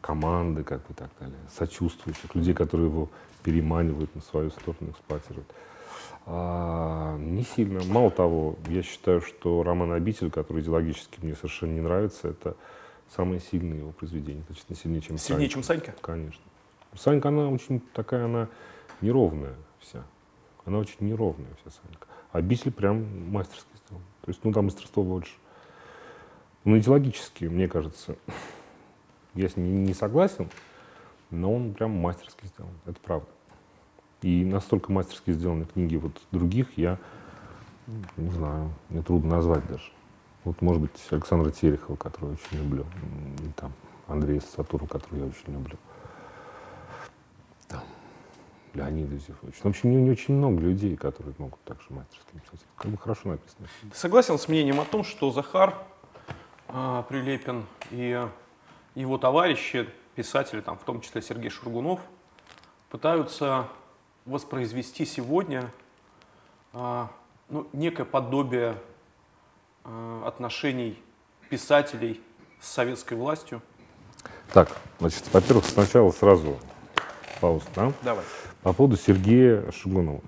[0.00, 3.08] команды, как бы и так далее, сочувствующих, людей, которые его
[3.44, 5.46] переманивают на свою сторону, эксплуатируют.
[6.26, 7.84] А, не сильно.
[7.84, 12.56] Мало того, я считаю, что роман «Обитель», который идеологически мне совершенно не нравится, это
[13.14, 14.42] самое сильное его произведение.
[14.48, 15.52] Значительно сильнее, чем Сильнее, «Санька».
[15.52, 15.94] чем Санька?
[16.00, 16.42] Конечно.
[16.96, 18.48] Санька, она очень такая, она
[19.00, 20.02] неровная вся.
[20.64, 22.08] Она очень неровная вся Санька.
[22.34, 24.02] А Битель прям мастерски сделан.
[24.22, 25.34] То есть, ну, там мастерство больше.
[26.64, 28.16] Ну, идеологически, мне кажется,
[29.34, 30.50] я с ним не согласен,
[31.30, 32.72] но он прям мастерски сделан.
[32.86, 33.28] Это правда.
[34.22, 36.98] И настолько мастерски сделаны книги вот других, я
[38.16, 39.92] не знаю, мне трудно назвать даже.
[40.42, 42.84] Вот, может быть, Александра Терехова, которую я очень люблю,
[43.44, 43.72] и там
[44.08, 45.76] Андрея Сатуру, которого я очень люблю.
[48.74, 49.60] Там, Леонида Зюфовича.
[49.62, 52.60] В общем, не, не очень много людей, которые могут так же мастерски написать.
[52.76, 53.68] Как бы хорошо написано.
[53.82, 55.74] Ты согласен с мнением о том, что Захар
[56.68, 58.26] а, Прилепин и
[58.94, 62.00] его товарищи, писатели, там, в том числе Сергей Шургунов,
[62.90, 63.68] пытаются
[64.24, 65.70] воспроизвести сегодня
[66.72, 67.10] а,
[67.48, 68.76] ну, некое подобие
[69.84, 71.00] а, отношений
[71.48, 72.20] писателей
[72.60, 73.62] с советской властью?
[74.52, 76.58] Так, значит, во-первых, сначала сразу
[77.40, 77.92] пауза, да?
[78.02, 78.24] Давай.
[78.64, 80.22] По поводу Сергея Шугунова.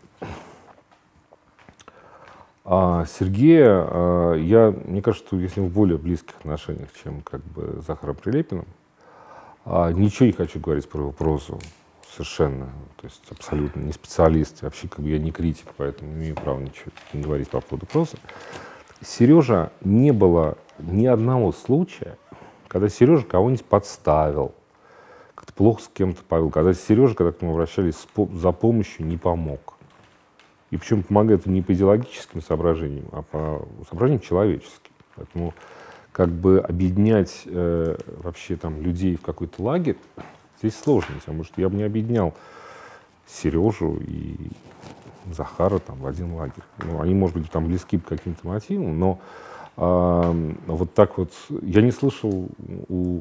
[2.66, 7.22] А Сергея, а, я, мне кажется, что я с ним в более близких отношениях, чем
[7.22, 8.66] как бы с Захаром Прилепиным.
[9.64, 11.58] А, ничего не хочу говорить про его прозу
[12.12, 12.66] совершенно.
[13.00, 14.60] То есть абсолютно не специалист.
[14.60, 17.86] Вообще как бы я не критик, поэтому не имею права ничего не говорить по поводу
[17.86, 18.18] прозы.
[19.00, 22.18] Сережа не было ни одного случая,
[22.68, 24.54] когда Сережа кого-нибудь подставил,
[25.56, 26.50] плохо с кем-то повел.
[26.50, 29.74] Когда Сережа, когда к нему обращались за помощью, не помог.
[30.70, 34.92] И причем помогает не по идеологическим соображениям, а по соображениям человеческим.
[35.16, 35.54] Поэтому
[36.12, 39.96] как бы объединять э, вообще там людей в какой-то лагерь
[40.58, 42.34] здесь сложно, потому что я бы не объединял
[43.26, 44.50] Сережу и
[45.32, 46.64] Захара там в один лагерь.
[46.78, 49.18] Ну, они, может быть, там близки по каким-то мотивам, но
[49.76, 50.34] а,
[50.66, 52.48] вот так вот я не слышал
[52.88, 53.20] у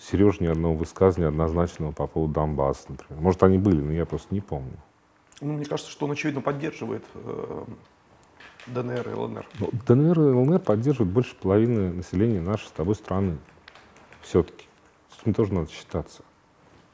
[0.00, 3.22] Сережи ни одного высказывания однозначного по поводу Донбасса, например.
[3.22, 4.78] Может, они были, но я просто не помню.
[5.40, 7.64] Ну, мне кажется, что он, очевидно, поддерживает э,
[8.66, 9.46] ДНР и ЛНР.
[9.58, 13.36] Но ДНР и ЛНР поддерживают больше половины населения нашей с тобой страны.
[14.22, 14.66] Все-таки.
[15.10, 16.22] С этим тоже надо считаться.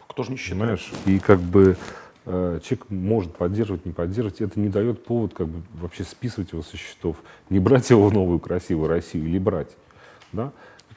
[0.08, 0.60] Кто же не считает?
[0.60, 0.92] Понимаешь?
[1.06, 1.76] И как бы
[2.24, 4.40] э, человек может поддерживать, не поддерживать.
[4.40, 7.16] Это не дает повод как бы вообще списывать его со счетов.
[7.50, 9.76] Не брать его в новую красивую Россию или брать.
[10.32, 10.52] Да?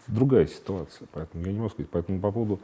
[0.09, 1.07] Другая ситуация.
[1.13, 1.89] Поэтому я не могу сказать.
[1.91, 2.59] Поэтому по поводу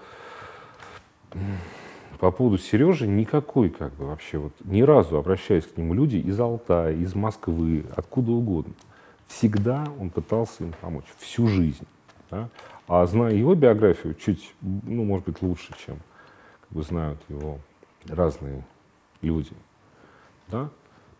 [2.19, 6.39] по поводу Сережи никакой, как бы вообще вот ни разу обращаясь к нему люди из
[6.39, 8.73] Алтая, из Москвы, откуда угодно,
[9.27, 11.85] всегда он пытался им помочь, всю жизнь.
[12.31, 12.49] Да?
[12.87, 15.97] А зная его биографию, чуть, ну, может быть, лучше, чем
[16.61, 17.59] как бы, знают его
[18.07, 18.63] разные
[19.21, 19.51] люди.
[20.47, 20.69] Да?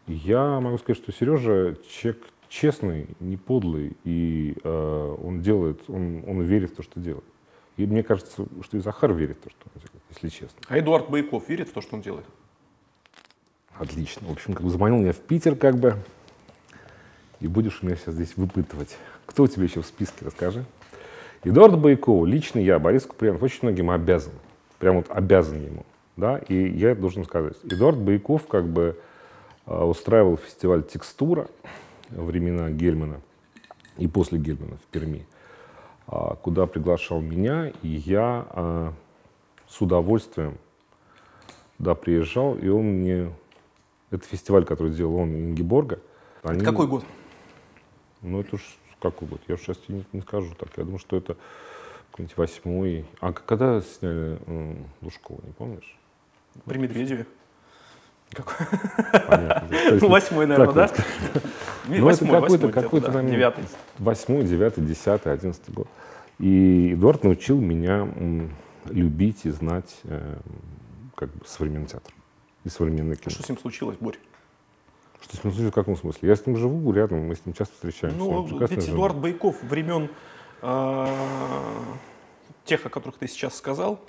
[0.08, 2.24] Я могу сказать, что Сережа человек
[2.56, 7.26] честный, не подлый, и э, он делает, он, он верит в то, что делает.
[7.76, 10.58] И мне кажется, что и Захар верит в то, что он делает, если честно.
[10.70, 12.26] А Эдуард Байков верит в то, что он делает?
[13.78, 14.26] Отлично.
[14.30, 15.96] В общем, как бы заманил меня в Питер, как бы.
[17.42, 18.96] И будешь у меня сейчас здесь выпытывать.
[19.26, 20.64] Кто у тебя еще в списке, расскажи.
[21.44, 24.32] Эдуард Байков, лично я, Борис Куприянов, очень многим обязан.
[24.80, 25.86] Прям вот обязан ему.
[26.16, 26.38] Да?
[26.38, 28.98] И я должен сказать, Эдуард Байков как бы
[29.66, 31.50] э, устраивал фестиваль «Текстура»
[32.16, 33.22] времена Гельмана
[33.98, 35.26] и после Гельмана в Перми,
[36.08, 38.94] а, куда приглашал меня, и я а,
[39.68, 40.58] с удовольствием
[41.78, 43.32] да, приезжал, и он мне...
[44.12, 46.00] Это фестиваль, который делал он и Ингеборга.
[46.44, 47.04] Они, какой год?
[48.22, 49.42] Ну, это уж какой год?
[49.48, 50.70] Я уж сейчас тебе не, не скажу так.
[50.78, 51.36] Я думаю, что это
[52.12, 53.06] какой-нибудь восьмой.
[53.20, 54.40] А когда сняли
[55.02, 55.98] Лужкова, не помнишь?
[56.66, 57.26] При Медведеве.
[60.02, 60.92] Ну, восьмой, наверное, да?
[61.88, 63.64] Ну, это какой-то, какой-то, наверное, девятый.
[64.00, 65.88] Восьмой, девятый, десятый, одиннадцатый год.
[66.40, 68.08] И Эдуард научил меня
[68.86, 70.38] любить и знать э,
[71.16, 72.14] как бы современный театр
[72.64, 73.32] и современное кино.
[73.32, 74.18] Что с ним случилось, Борь?
[75.22, 76.30] Что с ним случилось, в каком смысле?
[76.30, 78.18] Я с ним живу рядом, мы с ним часто встречаемся.
[78.18, 80.10] Ну, ведь Эдуард Байков времен
[80.62, 81.08] э,
[82.66, 84.00] тех, о которых ты сейчас сказал,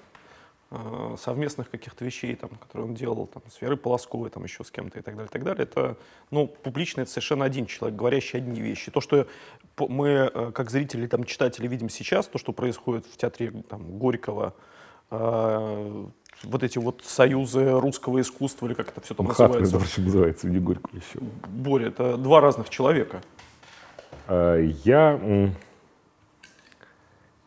[1.17, 4.99] совместных каких-то вещей, там, которые он делал там, с Верой Полосковой, там, еще с кем-то
[4.99, 5.97] и так далее, и так далее, это,
[6.31, 8.91] ну, публично это совершенно один человек, говорящий одни вещи.
[8.91, 9.29] То, что
[9.79, 14.55] мы, э, как зрители, там, читатели, видим сейчас, то, что происходит в театре там, Горького,
[15.13, 16.07] э,
[16.43, 19.77] вот эти вот союзы русского искусства, или как это все там Мхатный, называется.
[19.77, 21.21] Мхатный, называется, не Горького еще.
[21.49, 23.23] Боря, это два разных человека.
[24.29, 25.53] Я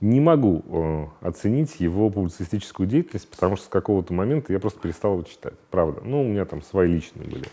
[0.01, 5.13] не могу э, оценить его публицистическую деятельность, потому что с какого-то момента я просто перестал
[5.13, 5.53] его читать.
[5.71, 6.01] Правда.
[6.03, 7.45] Ну, у меня там свои личные были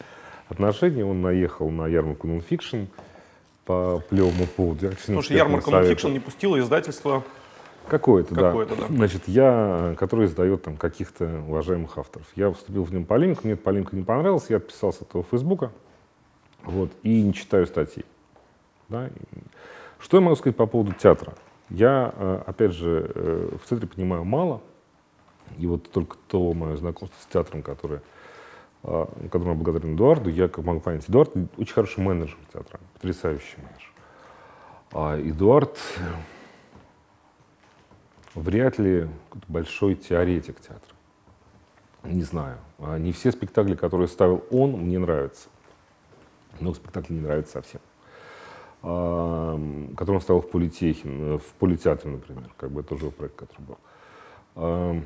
[0.49, 1.05] отношения.
[1.05, 2.85] Он наехал на ярмарку нонфикшн
[3.65, 4.91] по плевому поводу.
[4.91, 7.25] Потому что ярмарка нонфикшн не пустила издательство
[7.89, 8.75] Какое-то, Какое да.
[8.75, 8.87] да.
[8.89, 12.27] Значит, я, который издает там каких-то уважаемых авторов.
[12.35, 15.71] Я вступил в нем полемику, мне эта полемика не понравилась, я отписался от этого Фейсбука,
[16.65, 18.05] вот, и не читаю статьи.
[18.89, 19.09] Да.
[20.01, 21.35] Что я могу сказать по поводу театра?
[21.71, 24.61] Я, э, опять же, э, в центре понимаю мало,
[25.59, 28.03] и вот только то мое знакомство с театром, которое,
[28.85, 33.57] э, которому я благодарен Эдуарду, я как могу понять, Эдуард очень хороший менеджер театра, потрясающий
[33.57, 33.93] менеджер.
[34.93, 35.77] А Эдуард
[38.35, 39.09] вряд ли
[39.49, 40.95] большой теоретик театра.
[42.05, 42.59] Не знаю.
[42.79, 45.49] А не все спектакли, которые ставил он, мне нравятся.
[46.61, 47.81] Много спектаклей не нравится совсем
[48.87, 53.65] который он ставил в политехе, в политеатре, например, как бы это тоже проект, который
[54.55, 55.03] был.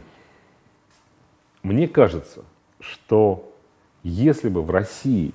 [1.63, 2.45] Мне кажется,
[2.79, 3.51] что
[4.03, 5.33] если бы в России,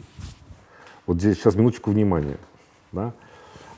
[1.08, 2.38] вот здесь сейчас минуточку внимания,
[2.91, 3.13] да,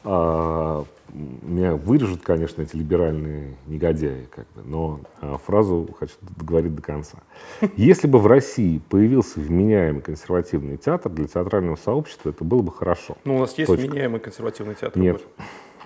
[0.04, 6.82] а, меня вырежут, конечно, эти либеральные негодяи, как бы, но а, фразу хочу договорить до
[6.82, 7.18] конца.
[7.76, 13.18] Если бы в России появился вменяемый консервативный театр для театрального сообщества, это было бы хорошо.
[13.26, 13.88] Ну, у нас есть Точка.
[13.88, 15.02] вменяемый консервативный театр.
[15.02, 15.22] Нет.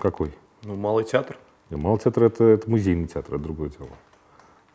[0.00, 0.32] Какой?
[0.64, 1.38] Ну, малый театр.
[1.70, 3.88] Малый театр это, это музейный театр, это другое дело.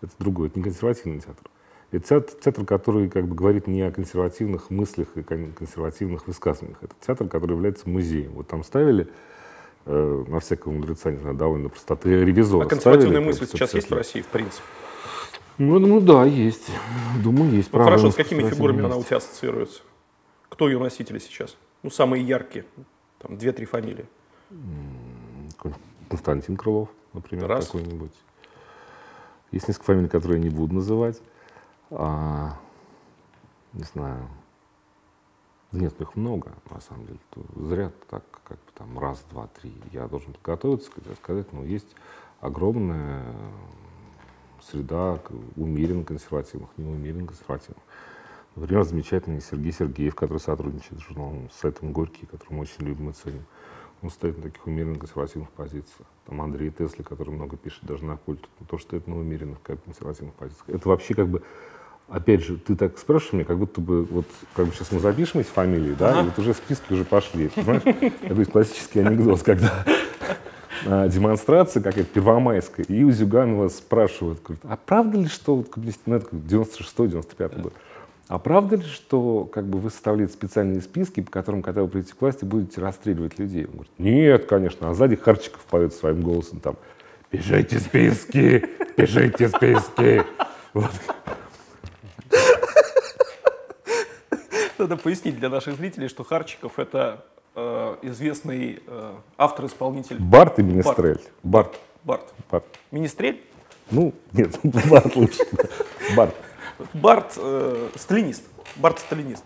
[0.02, 1.44] Это другое, это не консервативный театр.
[1.92, 6.78] Это театр, театр, который как бы говорит не о консервативных мыслях и консервативных высказываниях.
[6.82, 8.34] Это театр, который является музеем.
[8.34, 9.08] Вот там ставили
[9.88, 12.66] на всякого мудреца, не знаю, довольно простоты ревизора.
[12.66, 14.64] А консервативная мысль сейчас есть в России, в принципе?
[15.58, 16.70] Ну, ну да, есть.
[17.24, 17.74] Думаю, есть.
[17.74, 19.82] Ну, хорошо, с какими фигурами она у тебя ассоциируется?
[20.50, 21.58] Кто ее носители сейчас?
[21.84, 22.66] Ну, самые яркие.
[23.20, 24.06] Там две-три фамилии.
[26.10, 27.66] Константин Крылов, например, Раз.
[27.66, 28.14] какой-нибудь.
[29.52, 31.22] Есть несколько фамилий, которые я не буду называть.
[31.90, 32.58] А,
[33.74, 34.28] не знаю.
[35.72, 37.20] Нет, их много, на самом деле.
[37.56, 39.74] Зря так, как бы там раз, два, три.
[39.92, 40.90] Я должен подготовиться,
[41.22, 41.96] сказать, но есть
[42.40, 43.26] огромная
[44.62, 45.20] среда
[45.56, 47.84] умеренно консервативных, неумеренно консервативных.
[48.56, 53.10] Например, замечательный Сергей Сергеев, который сотрудничает с журналом, с сайтом Горький, который мы очень любим
[53.10, 53.46] и ценим.
[54.02, 56.08] Он стоит на таких умеренно консервативных позициях.
[56.26, 60.70] Там Андрей Тесли, который много пишет даже на культ, тоже стоит на умеренных консервативных позициях.
[60.70, 61.44] Это вообще как бы
[62.10, 65.42] опять же, ты так спрашиваешь меня, как будто бы, вот, как бы сейчас мы запишем
[65.42, 66.22] эти фамилии, да, ага.
[66.22, 67.82] и вот уже списки уже пошли, понимаешь?
[68.22, 69.86] Это классический анекдот, когда
[70.86, 76.18] а, демонстрация какая-то первомайская, и у Зюганова спрашивают, говорит, а правда ли, что вот, ну,
[76.18, 77.74] 96-95 год,
[78.30, 82.14] А правда ли, что как бы вы составляете специальные списки, по которым, когда вы придете
[82.14, 83.66] к власти, будете расстреливать людей?
[83.66, 84.90] Он говорит, нет, конечно.
[84.90, 86.78] А сзади Харчиков поет своим голосом там,
[87.30, 90.24] пишите списки, пишите списки.
[90.74, 90.92] Вот.
[94.80, 97.26] Надо пояснить для наших зрителей, что Харчиков это
[97.56, 101.20] э, известный э, автор-исполнитель Барт и Министрель.
[101.44, 101.80] Барт.
[102.04, 102.34] Барт.
[102.50, 102.66] Барт.
[102.92, 103.44] Министрель?
[103.90, 105.44] Ну, нет, Барт лучше.
[106.16, 106.36] Барт.
[106.94, 108.44] Барт э, сталинист.
[108.76, 109.44] Барт сталинист.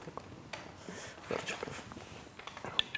[1.29, 1.82] Харчиков.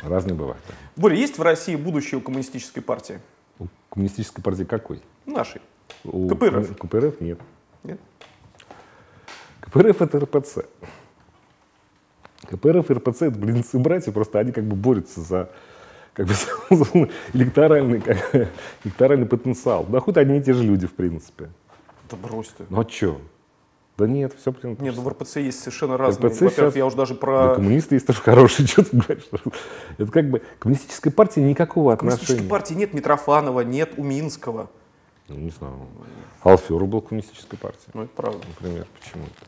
[0.01, 0.61] Разные бывают.
[0.67, 0.73] да.
[0.95, 3.19] Боря, есть в России будущее у коммунистической партии?
[3.59, 5.01] У коммунистической партии какой?
[5.25, 5.61] Нашей.
[6.03, 6.77] У КПРФ.
[6.77, 7.39] КПРФ нет.
[7.83, 7.99] Нет?
[9.61, 10.57] КПРФ это РПЦ.
[12.55, 15.49] КПРФ и РПЦ это близнецы-братья, просто они как бы борются за
[16.13, 16.33] как бы,
[17.33, 18.49] электоральный, как
[18.83, 19.85] электоральный потенциал.
[19.89, 21.49] Да хоть одни и те же люди, в принципе.
[22.09, 22.65] Да брось ты.
[22.69, 23.19] Ну а что?
[23.97, 25.07] Да нет, все то Нет, ну в.
[25.07, 26.29] РПЦ есть совершенно разные.
[26.29, 27.55] РПЦ Во-первых, сейчас- я уже даже Да, про...
[27.55, 29.29] коммунисты есть тоже хорошие, что ты говоришь.
[29.99, 32.49] Это как бы коммунистическая партия никакого коммунистической отношения.
[32.49, 34.69] партии нет Митрофанова, нет Уминского.
[35.29, 35.75] Ну, не знаю.
[36.43, 38.39] Алферу был коммунистической партии, Ну, это правда.
[38.59, 39.45] например, почему-то.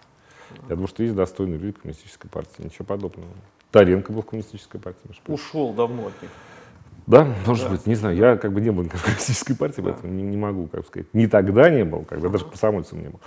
[0.69, 3.27] Я думаю, что есть достойные люди коммунистической партии, ничего подобного.
[3.71, 5.43] Таренко был в коммунистической партии, между прочим.
[5.43, 6.31] Ушел давно от них.
[7.07, 8.15] Да, может быть, не знаю.
[8.15, 11.07] Я как бы не был никакой коммунистической партии, поэтому не, не могу, как сказать.
[11.13, 13.19] Ни тогда не был, когда даже комсомольцем не был,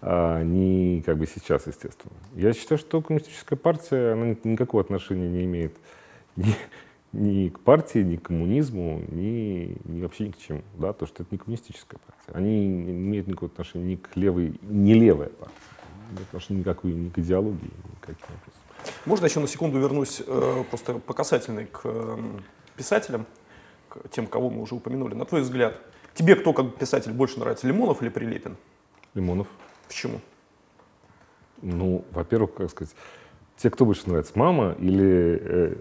[0.00, 2.12] а, ни как бы сейчас, естественно.
[2.34, 5.76] Я считаю, что коммунистическая партия, она ни- никакого отношения не имеет
[6.34, 6.56] ни,
[7.12, 10.62] ни к партии, ни к коммунизму, ни, ни вообще ни к чему.
[10.76, 12.36] Да, то, что это не коммунистическая партия.
[12.36, 15.54] Они не имеют никакого отношения ни к левой, не левая партия.
[16.10, 18.94] Не отношения никакой, ни к идеологии, никаким образом.
[19.06, 22.18] Можно еще на секунду вернусь э, просто по касательной к э,
[22.76, 23.26] писателям,
[23.88, 25.14] к тем, кого мы уже упомянули.
[25.14, 25.80] На твой взгляд,
[26.14, 28.56] тебе кто как писатель больше нравится, Лимонов или Прилепин?
[29.14, 29.48] Лимонов.
[29.86, 30.20] Почему?
[31.62, 32.94] Ну, во-первых, как сказать,
[33.56, 35.76] те, кто больше нравится, мама или э,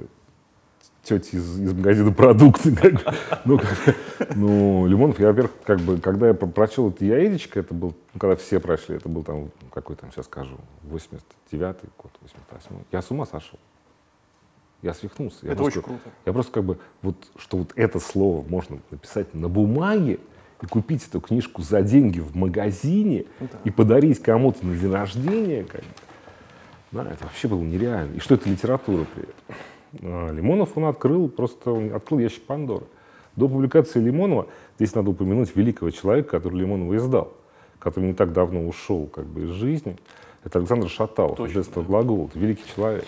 [1.10, 2.76] тети из, из магазина продукты.
[2.76, 3.95] как ну, как
[4.36, 8.20] ну, Лимонов, я, во-первых, как бы, когда я про- прочел это яичко, это был, ну,
[8.20, 10.57] когда все прочли, это был там, какой там, сейчас скажу,
[10.89, 12.86] 89-й год, 88-й.
[12.91, 13.60] Я с ума сошел.
[14.82, 15.39] Я свихнулся.
[15.45, 16.10] Я Это просто- очень круто.
[16.26, 20.20] Я просто как бы, вот, что вот это слово можно написать на бумаге
[20.62, 23.26] и купить эту книжку за деньги в магазине
[23.64, 25.88] и подарить кому-то на день рождения, как бы.
[26.91, 28.16] Да, это вообще было нереально.
[28.16, 29.36] И что это литература при этом?
[30.01, 32.85] А, Лимонов он открыл, просто он открыл ящик Пандоры.
[33.35, 37.31] До публикации Лимонова, здесь надо упомянуть великого человека, который Лимонова издал,
[37.79, 39.97] который не так давно ушел как бы, из жизни.
[40.43, 42.27] Это Александр Шаталов, издательство «Глагол».
[42.27, 43.05] Это великий человек.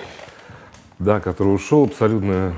[0.99, 2.53] Да, который ушел абсолютно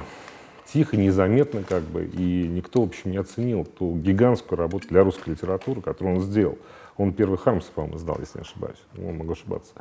[0.66, 5.30] тихо, незаметно, как бы, и никто, в общем, не оценил ту гигантскую работу для русской
[5.30, 6.58] литературы, которую он сделал.
[6.98, 8.82] Он первый Хармс, по-моему, издал, если не ошибаюсь.
[8.94, 9.74] Ну, могу ошибаться.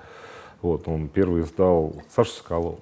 [0.61, 2.78] Вот, он первый издал Саша Соколов.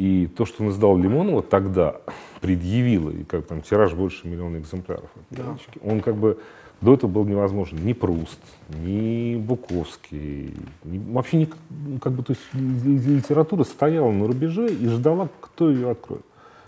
[0.00, 2.00] И то, что он издал Лимонова тогда,
[2.40, 5.10] предъявило, и как там тираж больше миллиона экземпляров.
[5.28, 6.38] книжки, Он как бы
[6.80, 7.84] до этого был невозможен.
[7.84, 8.40] Ни Пруст,
[8.70, 14.72] ни Буковский, ни- вообще ни, как бы, то есть ли- ли- литература стояла на рубеже
[14.72, 16.24] и ждала, кто ее откроет.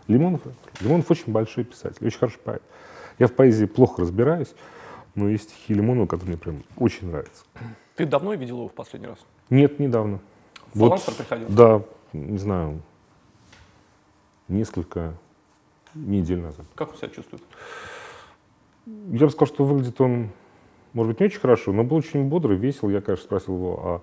[0.08, 0.42] Лимонов.
[0.82, 2.62] Лимонов очень большой писатель, очень хороший поэт.
[3.18, 4.54] Я в поэзии плохо разбираюсь,
[5.14, 7.44] но есть стихи Лимонова, которые мне прям очень нравятся.
[7.96, 9.18] Ты давно видел его в последний раз?
[9.48, 10.20] Нет, недавно.
[10.74, 11.48] В Фаланстер приходил?
[11.48, 12.82] Да, не знаю,
[14.48, 15.14] несколько
[15.94, 16.66] недель назад.
[16.74, 17.42] Как он себя чувствует?
[18.86, 20.30] Я бы сказал, что выглядит он,
[20.92, 22.88] может быть, не очень хорошо, но был очень бодрый, весел.
[22.88, 24.02] Я, конечно, спросил его о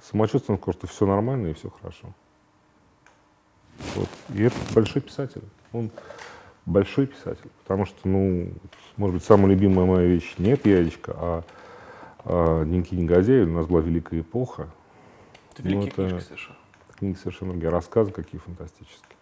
[0.00, 2.08] самочувствии, он сказал, что все нормально и все хорошо.
[3.96, 4.08] Вот.
[4.34, 5.42] И это большой писатель.
[5.72, 5.90] Он
[6.66, 8.48] большой писатель, потому что, ну,
[8.96, 11.42] может быть, самая любимая моя вещь не это яичко, а,
[12.24, 13.44] а «Дневники негодяя».
[13.44, 14.68] У нас была великая эпоха.
[15.52, 16.56] Это Ну, великие это- книжки совершенно.
[16.96, 19.13] Книги совершенно другие, рассказы какие фантастические.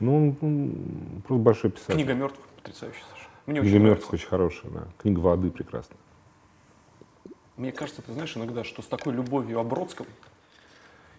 [0.00, 1.94] Ну, он, он просто большой писатель.
[1.94, 3.30] Книга мертвых потрясающая совершенно.
[3.46, 4.88] Мне Книга очень мертвых очень хорошая, да.
[4.98, 5.98] Книга воды прекрасная.
[7.56, 10.06] Мне кажется, ты знаешь иногда, что с такой любовью о Бродском,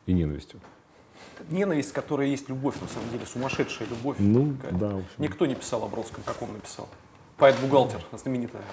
[0.06, 0.60] И ненавистью.
[1.50, 4.18] ненависть, которая есть любовь, на самом деле, сумасшедшая любовь.
[4.20, 4.78] Ну, какая-то.
[4.78, 5.10] да, в общем.
[5.18, 6.90] Никто не писал о Бродском, как он написал.
[7.38, 8.64] Поэт-бухгалтер, знаменитая.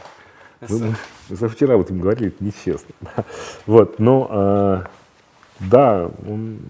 [0.68, 0.94] Мы,
[1.28, 2.94] мы за вчера об этом говорили, это нечестно.
[3.66, 4.90] Вот, но а,
[5.70, 6.60] да, он,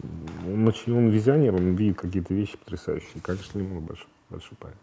[0.46, 3.20] он очень он визионер, он видит какие-то вещи потрясающие.
[3.22, 4.76] Конечно, Лимонов большой, большой поэт.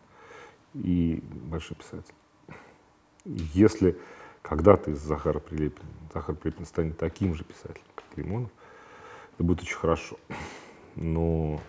[0.73, 2.13] И большой писатель.
[3.25, 3.97] Если
[4.41, 8.49] когда-то из Захара Прилепина, Захар Прилепин станет таким же писателем, как Лимонов,
[9.35, 10.17] это будет очень хорошо.
[10.95, 11.61] Но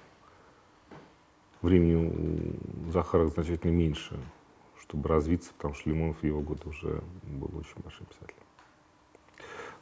[1.63, 4.19] времени у Захара значительно меньше,
[4.81, 8.45] чтобы развиться, потому что Лимонов в его годы уже был очень большим писателем.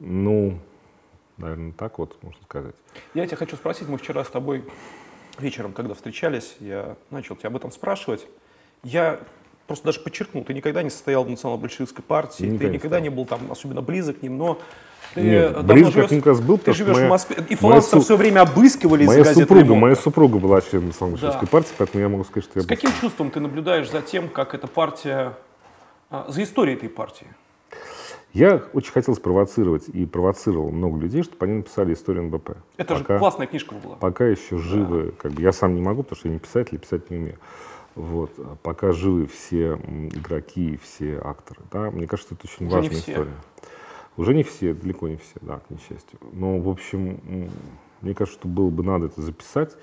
[0.00, 0.59] Ну,
[1.39, 2.74] Наверное, так вот можно сказать.
[3.14, 4.64] Я тебя хочу спросить, мы вчера с тобой
[5.39, 8.26] вечером, когда встречались, я начал тебя об этом спрашивать.
[8.82, 9.20] Я
[9.68, 13.03] просто даже подчеркнул, ты никогда не состоял в национал-большевистской партии, Никогда ты не никогда стоял.
[13.12, 14.59] не был там особенно близок к ним, но
[15.14, 18.01] ты Нет, близок живешь- как раз был, ты живешь моя- в Москве, и фаланцы су-
[18.01, 19.78] все время обыскивали из Моя газеты супруга, «Лемон».
[19.78, 21.51] моя супруга была членом национал-большевистской Да.
[21.53, 24.28] партии, поэтому я могу сказать, что я С был каким чувством ты наблюдаешь за тем,
[24.28, 25.34] как эта партия,
[26.11, 27.26] а, за историей этой партии?
[28.34, 32.50] Я очень хотел спровоцировать и провоцировал много людей, чтобы они написали историю НБП.
[32.76, 33.96] Это Пока- же классная книжка была.
[33.96, 36.78] Пока еще живы, как бы я сам не могу, потому что я не писатель, и
[36.78, 37.38] писать не умею.
[37.94, 38.30] Вот.
[38.38, 39.72] а Пока живы все
[40.12, 41.62] игроки, все акторы.
[41.72, 41.90] Да?
[41.90, 43.34] Мне кажется, это очень Уже важная история.
[44.16, 46.18] Уже не все, далеко не все, да, к несчастью.
[46.32, 47.50] Но, в общем,
[48.02, 49.76] мне кажется, что было бы надо это записать.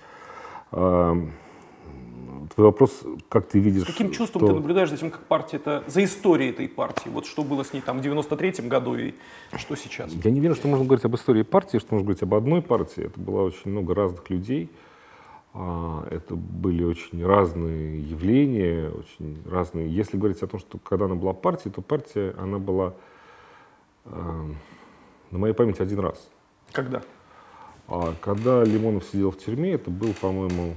[2.53, 3.83] Твой вопрос, как ты видишь...
[3.83, 7.09] С каким чувством что- ты наблюдаешь за тем, как партия это, за историей этой партии?
[7.09, 9.13] Вот что было с ней там в 93-м году и
[9.57, 10.11] что сейчас?
[10.11, 13.05] Я не верю, что можно говорить об истории партии, что можно говорить об одной партии.
[13.05, 14.69] Это было очень много разных людей.
[15.53, 19.89] А, Это были очень разные явления, очень разные.
[19.89, 22.93] Если говорить о том, что когда она была партией, то партия, она была
[24.05, 24.45] а,
[25.31, 26.29] на моей памяти один раз.
[26.71, 27.01] Когда?
[27.87, 30.75] А когда Лимонов сидел в тюрьме, это был, по-моему,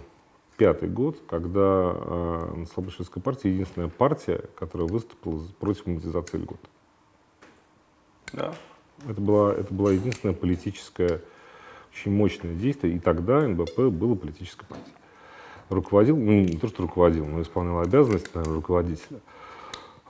[0.59, 6.59] пятый год, когда а, Национал-большевистская партия единственная партия, которая выступила против монетизации льгот.
[8.33, 8.53] Да.
[9.09, 11.23] Это была, это была единственное политическое,
[11.93, 14.95] очень мощное действие, и тогда НБП было политической партией.
[15.71, 19.19] Руководил, ну не то, что руководил, но исполнял обязанности наверное, руководителя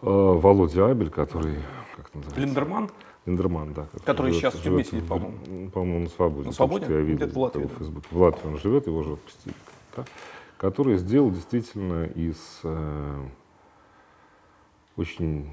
[0.01, 1.57] э, Володя Абель, который,
[1.97, 2.41] как называется?
[2.41, 2.91] Линдерман?
[3.27, 3.87] Линдерман, да.
[4.07, 5.71] Который живет- сейчас в тюрьме по-моему.
[5.71, 6.47] По-моему, на свободе.
[6.47, 6.85] На свободе?
[6.87, 7.75] что я видел Где-то в Латвии, в да.
[7.77, 8.07] Фейсбуке.
[8.11, 9.55] В Латвии он живет, его же отпустили.
[9.97, 10.05] да,
[10.59, 13.27] Который сделал действительно из э,
[14.97, 15.51] очень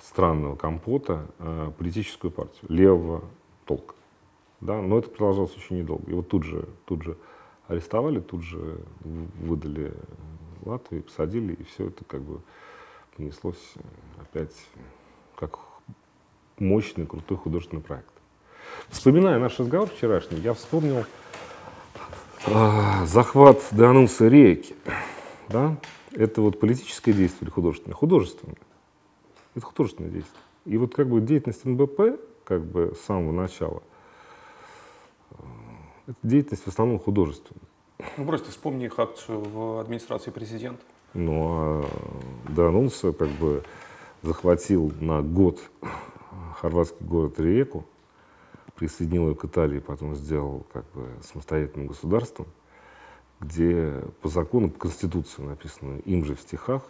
[0.00, 3.24] странного компота э, политическую партию левого
[3.66, 3.94] толка.
[4.62, 6.10] Да, но это продолжалось очень недолго.
[6.10, 7.18] Его тут же, тут же
[7.68, 9.92] арестовали, тут же выдали
[10.64, 12.40] Латвии, посадили, и все это как бы
[13.16, 13.80] понеслось э,
[14.22, 14.56] опять
[15.36, 15.58] как
[16.58, 18.08] мощный, крутой художественный проект.
[18.88, 21.04] Вспоминая наш разговор вчерашний, я вспомнил
[23.04, 24.74] захват Дануса Рейки.
[25.48, 25.76] Да?
[26.12, 27.94] Это вот политическое действие или художественное?
[27.94, 28.56] Художественное.
[29.54, 30.40] Это художественное действие.
[30.64, 33.82] И вот как бы деятельность НБП, как бы с самого начала,
[35.30, 35.34] э,
[36.08, 37.62] это деятельность в основном художественная.
[38.16, 40.82] Ну, просто вспомни их акцию в администрации президента.
[41.14, 41.84] Ну, а
[42.48, 43.62] Данунса как бы
[44.22, 45.60] захватил на год
[46.60, 47.84] хорватский город Риеку,
[48.76, 52.46] присоединил ее к Италии, потом сделал как бы самостоятельным государством,
[53.40, 56.82] где по закону, по конституции написано им же в стихах,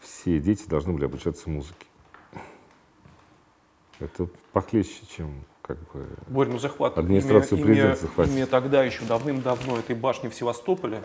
[0.00, 1.86] все дети должны были обучаться музыке.
[3.98, 6.96] Это похлеще, чем как бы Борь, ну захват.
[6.96, 8.34] Администрацию имя, президента имя- захватить.
[8.34, 11.02] имя тогда еще давным-давно этой башни в Севастополе.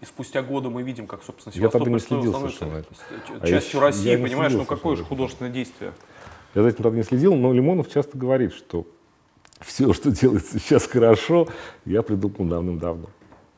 [0.00, 1.98] И спустя годы мы видим, как, собственно, Я тогда Севастополь не
[2.32, 2.96] следил становится
[3.40, 4.50] А частью я- России, я понимаешь?
[4.52, 5.92] следил Ну какое же художественное действие?
[6.54, 8.86] Я за этим тогда не следил, но Лимонов часто говорит, что
[9.64, 11.48] все, что делается сейчас хорошо,
[11.84, 13.08] я придумал давным-давно.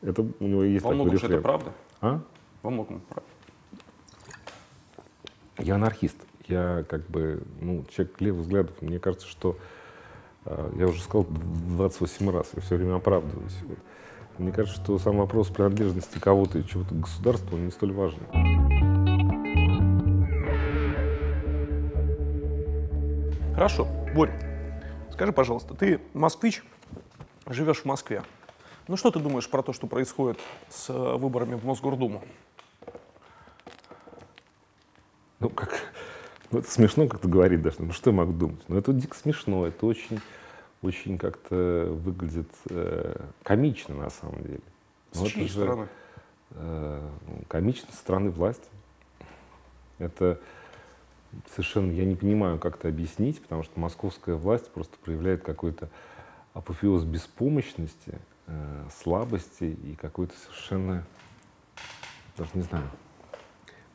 [0.03, 1.73] Это у него есть Во такой же это правда.
[2.01, 2.21] А?
[2.63, 3.31] Во многом правда.
[5.59, 6.17] Я анархист.
[6.47, 8.83] Я как бы, ну, человек левых взглядов.
[8.83, 9.57] Мне кажется, что
[10.45, 13.57] э, я уже сказал 28 раз, я все время оправдываюсь.
[14.37, 18.19] Мне кажется, что сам вопрос принадлежности кого-то и чего-то к государству, не столь важен.
[23.55, 23.87] Хорошо.
[24.15, 24.33] Борь,
[25.15, 26.65] скажи, пожалуйста, ты москвич,
[27.47, 28.25] живешь в Москве.
[28.89, 32.23] Ну что ты думаешь про то, что происходит с э, выборами в Мосгордуму?
[35.39, 35.73] Ну, как,
[36.51, 37.77] ну, это смешно как-то говорить даже.
[37.79, 38.61] Ну, что я могу думать?
[38.67, 40.21] Ну, это дико смешно, это очень,
[40.83, 44.61] очень как-то выглядит э, комично на самом деле.
[45.13, 45.89] С Ну, это чьей же, стороны?
[46.51, 47.09] э,
[47.47, 48.69] комично со стороны власти.
[49.99, 50.41] Это
[51.51, 55.89] совершенно, я не понимаю, как это объяснить, потому что московская власть просто проявляет какой-то
[56.53, 61.05] апофеоз беспомощности, э, слабости и какой-то совершенно,
[62.37, 62.85] даже не знаю.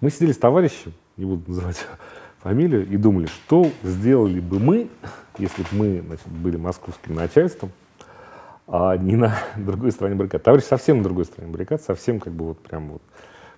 [0.02, 1.86] Мы сидели с товарищем, не буду называть
[2.40, 4.90] фамилию, и думали, что сделали бы мы,
[5.38, 7.72] если бы мы значит, были московским начальством,
[8.68, 10.44] а не на другой стороне баррикад.
[10.44, 13.02] Товарищ совсем на другой стороне баррикад, совсем как бы вот прям вот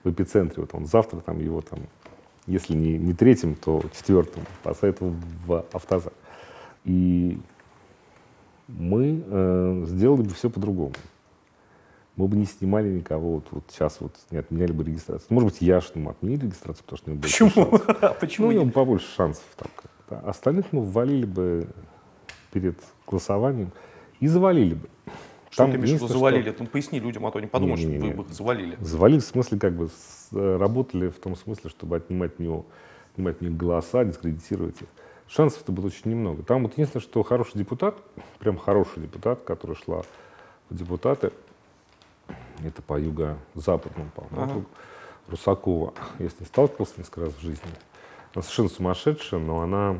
[0.04, 0.62] в эпицентре.
[0.62, 1.80] Вот он завтра там его там,
[2.48, 5.14] если не, не третьим, то четвертым посоветовал
[5.46, 6.14] в автозак.
[6.84, 7.39] И
[8.68, 10.94] мы э, сделали бы все по-другому.
[12.18, 15.28] Мы бы не снимали никого, вот, вот сейчас вот не отменяли бы регистрацию.
[15.30, 17.78] Может быть, Яшину мы отменили регистрацию, потому что у него больше Почему?
[17.78, 17.98] шансов.
[18.02, 19.70] А Ну, Почему у него побольше шансов там.
[19.76, 20.30] как-то.
[20.30, 21.68] Остальных мы ввалили бы
[22.52, 22.78] перед
[23.08, 23.72] голосованием
[24.20, 24.89] И завалили бы.
[25.52, 26.52] Что Там ты имеешь в виду завалили?
[26.52, 28.14] Ты поясни людям, а то они подумают, что Не-не-не.
[28.14, 28.78] вы их завалили.
[28.80, 32.66] Завалили в смысле, как бы с- э, работали в том смысле, чтобы отнимать у него,
[33.14, 34.88] отнимать у них голоса, дискредитировать их.
[35.28, 36.41] Шансов-то было очень немного.
[36.43, 37.97] Там вот единственное, что хороший депутат,
[38.39, 40.04] прям хороший депутат, который шла
[40.70, 41.32] в депутаты,
[42.64, 44.66] это по юго-западному, по-моему, Ага.
[45.28, 45.93] Русакова.
[46.20, 47.68] Я с ней сталкивался несколько раз в жизни.
[48.34, 49.99] Она совершенно сумасшедшая, но она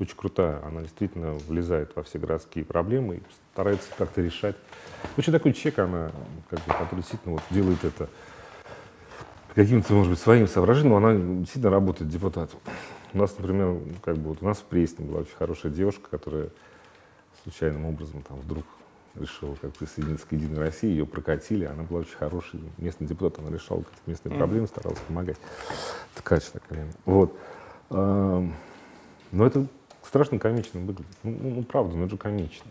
[0.00, 0.64] очень крутая.
[0.64, 3.22] Она действительно влезает во все городские проблемы и
[3.52, 4.56] старается как-то решать.
[5.16, 6.10] Очень такой человек, она,
[6.48, 8.08] как бы, который действительно вот делает это
[9.54, 12.60] каким-то, может быть, своим соображениям, но она действительно работает депутатом.
[13.12, 16.48] У нас, например, как бы вот у нас в Пресне была очень хорошая девушка, которая
[17.42, 18.64] случайным образом там вдруг
[19.16, 23.50] решила как присоединиться к Единой России, ее прокатили, она была очень хорошей местный депутат, она
[23.50, 25.36] решала какие-то местные проблемы, старалась помогать.
[26.14, 26.86] Ткач такая.
[27.04, 27.36] Вот.
[27.90, 28.52] Но
[29.32, 29.66] это
[30.02, 31.16] страшно комично выглядит.
[31.22, 32.70] Ну, ну, ну, правда, ну это же комично.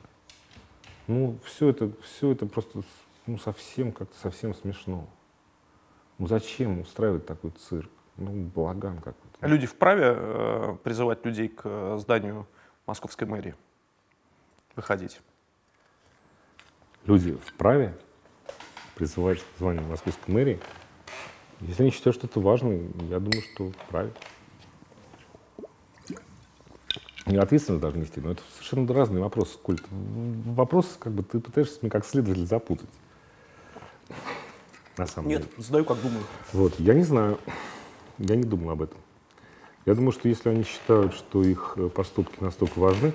[1.07, 2.83] Ну, все это, все это просто
[3.25, 5.07] ну, совсем как-то совсем смешно.
[6.17, 7.89] Ну зачем устраивать такой цирк?
[8.17, 9.37] Ну, балаган какой-то.
[9.39, 12.45] А люди вправе э, призывать людей к э, зданию
[12.85, 13.55] московской мэрии?
[14.75, 15.21] Выходить.
[17.05, 17.97] Люди вправе
[18.95, 20.59] призывать к званию московской мэрии.
[21.61, 22.73] Если они считают, что это важно,
[23.09, 24.11] я думаю, что вправе.
[27.29, 29.77] И ответственность должны нести, но это совершенно разные вопросы, Коль.
[29.91, 32.89] В- Вопрос, как бы, ты пытаешься меня как следователь запутать.
[34.97, 35.53] На самом Нет, деле.
[35.57, 36.23] задаю, как думаю.
[36.53, 37.37] Вот, я не знаю.
[38.17, 38.97] Я не думал об этом.
[39.85, 43.13] Я думаю, что если они считают, что их э, поступки настолько важны,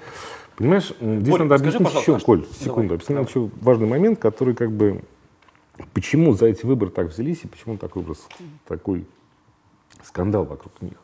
[0.56, 3.28] понимаешь, здесь Коль, надо скажи, объяснить пожалуйста, еще, Коль, давай, секунду, объяснить давай.
[3.28, 5.02] еще важный момент, который как бы,
[5.92, 8.26] почему за эти выборы так взялись и почему такой, образ-
[8.66, 9.06] такой
[10.04, 10.94] скандал вокруг них.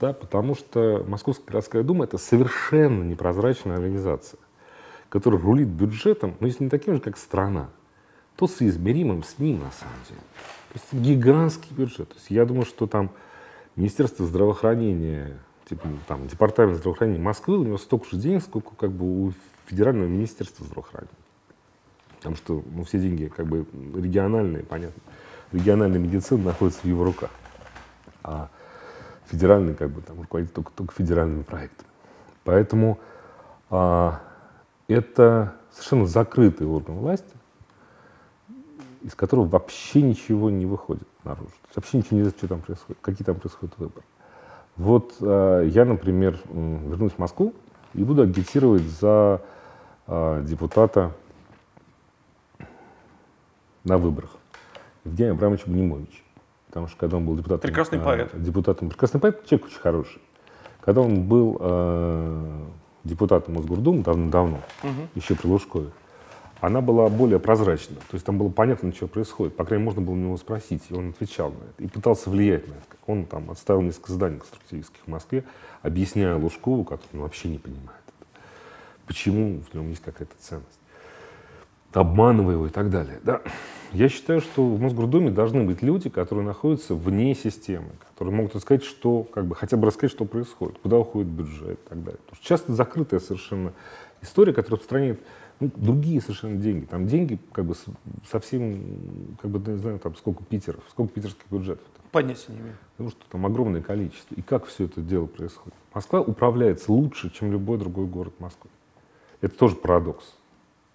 [0.00, 4.40] Да, потому что Московская городская дума это совершенно непрозрачная организация,
[5.10, 7.68] которая рулит бюджетом, но если не таким же, как страна,
[8.36, 10.20] то соизмеримым с ним на самом деле.
[10.72, 12.08] То есть гигантский бюджет.
[12.08, 13.10] То есть я думаю, что там
[13.76, 15.38] Министерство здравоохранения,
[15.68, 19.32] типа, там, Департамент здравоохранения Москвы, у него столько же денег, сколько как бы у
[19.66, 21.12] Федерального министерства здравоохранения.
[22.16, 25.02] Потому что ну, все деньги как бы региональные, понятно.
[25.52, 27.30] Региональная медицина находится в его руках.
[28.22, 28.48] А
[29.30, 31.88] федеральный как бы там руководит только, только федеральными проектами.
[32.44, 32.98] Поэтому
[33.70, 34.20] а,
[34.88, 37.32] это совершенно закрытый орган власти,
[39.02, 41.46] из которого вообще ничего не выходит наружу.
[41.48, 44.04] То есть вообще ничего не знаю, что там происходит, какие там происходят выборы.
[44.76, 47.54] Вот а, я, например, вернусь в Москву
[47.94, 49.42] и буду агитировать за
[50.06, 51.12] а, депутата
[53.84, 54.30] на выборах.
[55.04, 56.22] Евгения Абрамовича Бунемовича.
[56.70, 57.62] Потому что когда он был депутатом...
[57.62, 58.30] Прекрасный а, поэт.
[58.40, 60.22] Депутатом, прекрасный поэт, человек очень хороший.
[60.80, 62.64] Когда он был э,
[63.02, 64.60] депутатом Мосгордумы давно-давно,
[65.16, 65.90] еще при Лужкове,
[66.60, 67.96] она была более прозрачна.
[67.96, 69.56] То есть там было понятно, что происходит.
[69.56, 71.82] По крайней мере, можно было у него спросить, и он отвечал на это.
[71.82, 72.96] И пытался влиять на это.
[73.06, 75.44] Он там отставил несколько зданий конструктивистских в Москве,
[75.82, 78.42] объясняя Лужкову, как он вообще не понимает это.
[79.06, 80.80] Почему в нем есть какая-то ценность
[81.92, 83.20] обманывая его и так далее.
[83.22, 83.40] Да.
[83.92, 88.84] Я считаю, что в Мосгордуме должны быть люди, которые находятся вне системы, которые могут сказать,
[88.84, 92.20] что, как бы, хотя бы рассказать, что происходит, куда уходит бюджет и так далее.
[92.20, 93.72] Потому что часто закрытая совершенно
[94.22, 95.20] история, которая распространяет
[95.58, 96.84] ну, другие совершенно деньги.
[96.84, 97.74] Там деньги как бы
[98.30, 101.84] совсем, как бы, не знаю, там сколько питеров, сколько питерских бюджетов.
[102.12, 102.76] Понятия не имею.
[102.92, 104.34] Потому что там огромное количество.
[104.34, 105.74] И как все это дело происходит?
[105.92, 108.70] Москва управляется лучше, чем любой другой город Москвы.
[109.40, 110.34] Это тоже парадокс.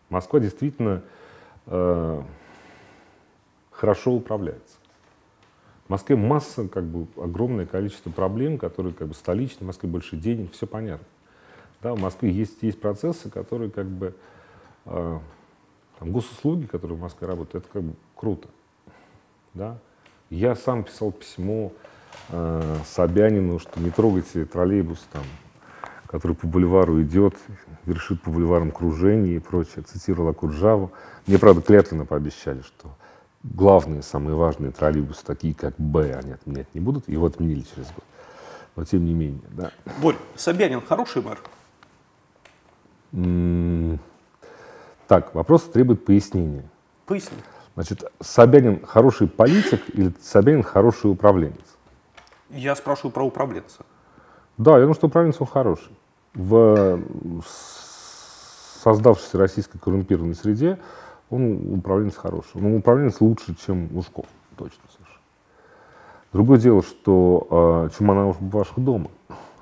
[0.10, 1.04] Москва действительно
[1.68, 2.22] э,
[3.76, 4.78] хорошо управляется.
[5.86, 10.18] В Москве масса, как бы, огромное количество проблем, которые как бы столичные, в Москве больше
[10.18, 11.06] денег, все понятно.
[11.82, 14.16] Да, в Москве есть, есть процессы, которые как бы
[14.86, 15.20] э,
[16.00, 18.48] там, госуслуги, которые в Москве работают, это как бы круто.
[19.54, 19.78] Да?
[20.32, 21.72] Я сам писал письмо
[22.30, 25.24] э, Собянину, что не трогайте троллейбус, там,
[26.08, 27.36] который по бульвару идет,
[27.86, 29.84] вершит по бульварам кружение и прочее.
[29.84, 30.92] Цитировал Акуджаву.
[31.28, 32.90] Мне, правда, клятвенно пообещали, что
[33.54, 37.08] главные, самые важные троллейбусы, такие как Б, они отменять не будут.
[37.08, 38.04] Его отменили через год.
[38.76, 39.72] Но тем не менее, да.
[40.02, 41.40] Борь, Собянин хороший мэр?
[43.14, 44.00] М,
[45.08, 46.68] Так, вопрос требует пояснения.
[47.06, 47.38] Поясни.
[47.76, 51.60] Значит, Собянин хороший политик или Собянин хороший управленец?
[52.50, 53.86] Я спрашиваю про управленца.
[54.58, 55.96] Да, я думаю, что управленец он хороший.
[56.34, 57.02] В э,
[58.84, 60.80] создавшейся российской коррумпированной среде
[61.30, 62.56] он управленец хороший.
[62.56, 64.26] Он управленец лучше, чем Лужков,
[64.58, 65.20] точно совершенно.
[66.34, 69.10] Другое дело, что э, чума на ваших дома.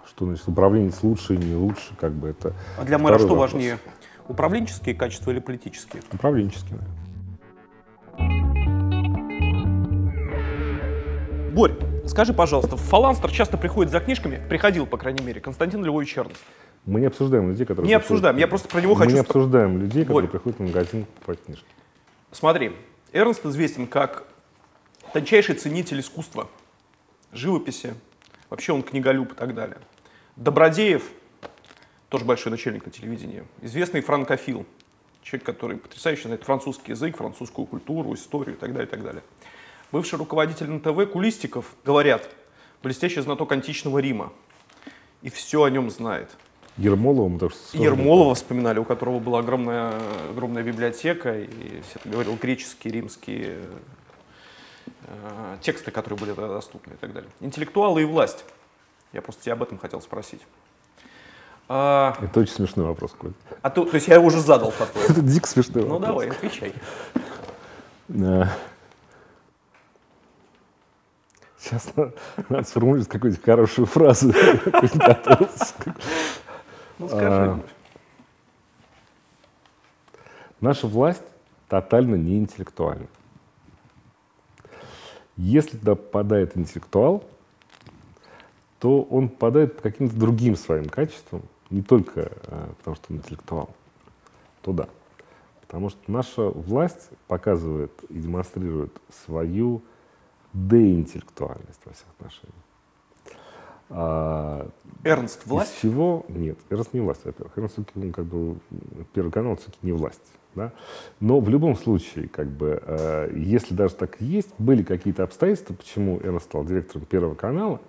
[0.07, 2.53] Что значит управленец лучше и не лучше, как бы это.
[2.78, 3.53] А для мэра что вопрос.
[3.53, 3.78] важнее?
[4.28, 6.03] Управленческие качества или политические?
[6.11, 6.80] Управленческие,
[8.18, 8.53] наверное.
[11.53, 11.74] Борь,
[12.07, 16.41] скажи, пожалуйста, в Фаланстер часто приходит за книжками, приходил, по крайней мере, Константин Львович Эрнст.
[16.86, 17.88] Мы не обсуждаем людей, которые...
[17.88, 20.31] Не обсуждаем, я просто про него Мы хочу не спро- обсуждаем людей, которые Борь.
[20.31, 21.65] приходят в магазин покупать книжки.
[22.31, 22.75] Смотри,
[23.13, 24.25] Эрнст известен как
[25.13, 26.49] тончайший ценитель искусства,
[27.31, 27.93] живописи,
[28.49, 29.77] вообще он книголюб и так далее.
[30.36, 31.03] Добродеев,
[32.09, 34.65] тоже большой начальник на телевидении, известный франкофил,
[35.21, 39.23] человек, который потрясающе знает французский язык, французскую культуру, историю и так далее, и так далее.
[39.91, 42.29] Бывший руководитель НТВ Кулистиков, говорят,
[42.81, 44.34] блестящий знаток античного Рима,
[45.21, 46.36] и все о нем знает.
[46.78, 47.55] Ермолова мы тоже...
[47.74, 49.93] Ермолова вспоминали, у которого была огромная,
[50.32, 53.59] огромная библиотека, и все это говорил греческие, римские
[55.05, 57.30] э, тексты, которые были тогда доступны и так далее.
[57.41, 58.43] Интеллектуалы и власть.
[59.11, 60.41] Я просто тебя об этом хотел спросить.
[61.69, 63.34] А, Это очень смешной вопрос, Коль.
[63.61, 65.03] а то, то есть я его уже задал такой.
[65.09, 66.09] Это дико смешной Ну вопрос.
[66.09, 66.74] давай, отвечай.
[71.59, 72.13] Сейчас надо,
[72.49, 74.34] надо сформулировать какую-нибудь хорошую фразу.
[76.99, 77.27] Ну скажи.
[77.27, 77.59] А.
[80.61, 81.23] Наша власть
[81.67, 83.07] тотально неинтеллектуальна.
[85.35, 87.23] Если туда попадает интеллектуал,
[88.79, 93.69] то он попадает по каким-то другим своим качествам, не только э, потому, что он интеллектуал,
[94.61, 94.89] то да.
[95.61, 98.91] Потому что наша власть показывает и демонстрирует
[99.25, 99.81] свою
[100.53, 102.53] деинтеллектуальность во всех отношениях.
[103.95, 104.67] А,
[105.03, 105.75] Эрнст, власть?
[105.75, 106.57] всего нет.
[106.69, 107.57] Эрнст не власть, во-первых.
[107.57, 108.57] Эрнст ну, как бы,
[109.13, 110.21] Первый канал все-таки не власть.
[110.55, 110.71] Да?
[111.19, 115.73] Но в любом случае, как бы, э, если даже так и есть, были какие-то обстоятельства,
[115.73, 117.81] почему Эрнст стал директором Первого канала,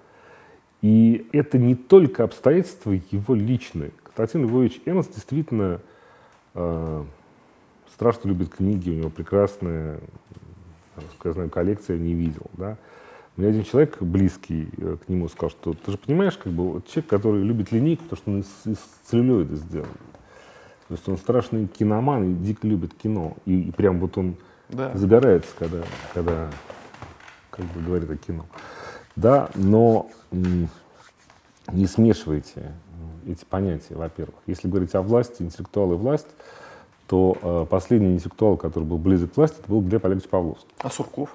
[0.83, 3.93] и это не только обстоятельства его личные.
[4.03, 5.81] Константин Львович Эрнст действительно
[6.55, 7.05] э,
[7.95, 10.01] страшно любит книги, у него прекрасная,
[10.97, 12.51] насколько я знаю, коллекция, не видел.
[12.53, 12.77] Да?
[13.37, 16.87] Мне один человек, близкий э, к нему, сказал, что ты же понимаешь, как бы вот
[16.87, 19.89] человек, который любит линейку, потому что он из, из целлюлоида сделан.
[20.89, 23.37] То есть он страшный киноман и дико любит кино.
[23.47, 24.37] И, и прям вот он
[24.69, 24.93] Да.
[24.95, 25.83] загорается, когда,
[26.13, 26.51] когда
[27.51, 28.47] как бы говорит о кино.
[29.17, 32.73] Да, но не смешивайте
[33.27, 34.37] м, эти понятия, во-первых.
[34.47, 36.29] Если говорить о власти, интеллектуал и власть,
[37.09, 40.69] то э, последний интеллектуал, который был близок к власти, это был Глеб Олегович Павловский.
[40.79, 41.35] А Сурков?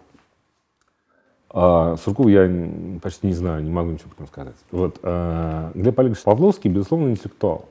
[1.51, 2.69] А Суркова я
[3.01, 4.55] почти не знаю, не могу ничего про него сказать.
[4.71, 7.65] Вот, а, Глеб Олегович Павловский, безусловно, интеллектуал.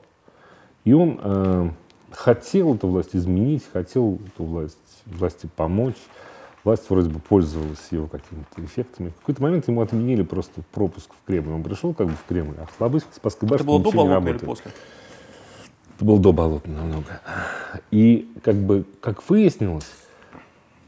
[0.83, 1.69] И он э,
[2.11, 5.97] хотел эту власть изменить, хотел эту власть, власти помочь.
[6.63, 9.09] Власть вроде бы пользовалась его какими-то эффектами.
[9.09, 11.53] В какой-то момент ему отменили просто пропуск в Кремль.
[11.53, 14.37] Он пришел как бы в Кремль, а Слободской Спасской Это башне было до Болотного или
[14.37, 14.71] после?
[15.95, 17.21] Это было до Болотного намного.
[17.91, 19.89] И как бы, как выяснилось,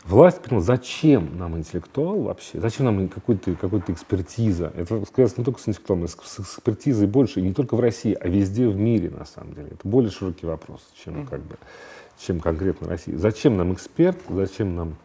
[0.05, 4.71] власть поняла, зачем нам интеллектуал вообще, зачем нам какой-то какой экспертиза.
[4.75, 8.27] Это связано не только с интеллектуалом, с экспертизой больше, и не только в России, а
[8.27, 9.69] везде в мире, на самом деле.
[9.71, 11.57] Это более широкий вопрос, чем, как бы,
[12.19, 13.17] чем конкретно Россия.
[13.17, 14.95] Зачем нам эксперт, зачем нам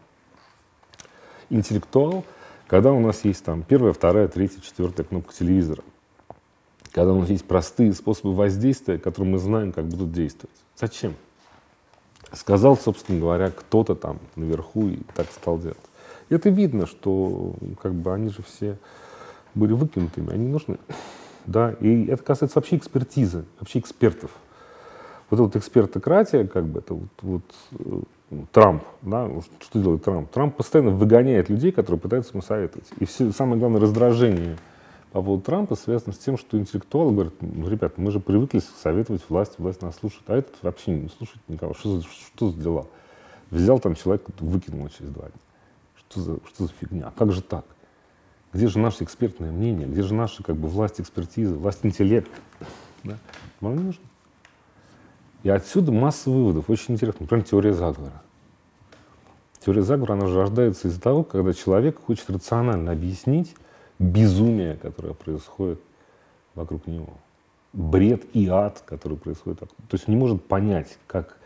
[1.49, 2.25] интеллектуал,
[2.67, 5.83] когда у нас есть там первая, вторая, третья, четвертая кнопка телевизора,
[6.91, 10.55] когда у нас есть простые способы воздействия, которые мы знаем, как будут действовать.
[10.75, 11.15] Зачем?
[12.33, 15.77] Сказал, собственно говоря, кто-то там наверху и так стал делать.
[16.29, 18.77] И это видно, что как бы они же все
[19.55, 20.77] были выкинутыми, они нужны.
[21.45, 24.31] Да, и это касается вообще экспертизы, вообще экспертов.
[25.29, 29.29] Вот эта вот экспертократия, как бы, это вот, вот э, Трамп, да,
[29.61, 30.29] что делает Трамп?
[30.29, 32.87] Трамп постоянно выгоняет людей, которые пытаются ему советовать.
[32.99, 34.57] И все, самое главное раздражение
[35.11, 39.23] по поводу Трампа связано с тем, что интеллектуалы говорят, ну, ребята, мы же привыкли советовать
[39.29, 41.73] власть, власть нас слушает, а этот вообще не слушает никого.
[41.73, 42.85] Что за, что за дела?
[43.49, 45.39] Взял там человек, выкинул через два дня.
[45.95, 47.07] Что за, что за фигня?
[47.07, 47.65] А как же так?
[48.53, 49.87] Где же наше экспертное мнение?
[49.87, 52.35] Где же наша как бы, власть экспертизы, власть интеллекта?
[53.03, 53.17] Да?
[53.61, 54.03] Вам не нужно.
[55.43, 56.69] И отсюда масса выводов.
[56.69, 57.21] Очень интересно.
[57.21, 58.21] Например, теория заговора.
[59.59, 63.55] Теория заговора, она же рождается из-за того, когда человек хочет рационально объяснить
[63.99, 65.79] безумие, которое происходит
[66.55, 67.13] вокруг него.
[67.73, 69.59] Бред и ад, который происходит.
[69.59, 71.37] То есть он не может понять, как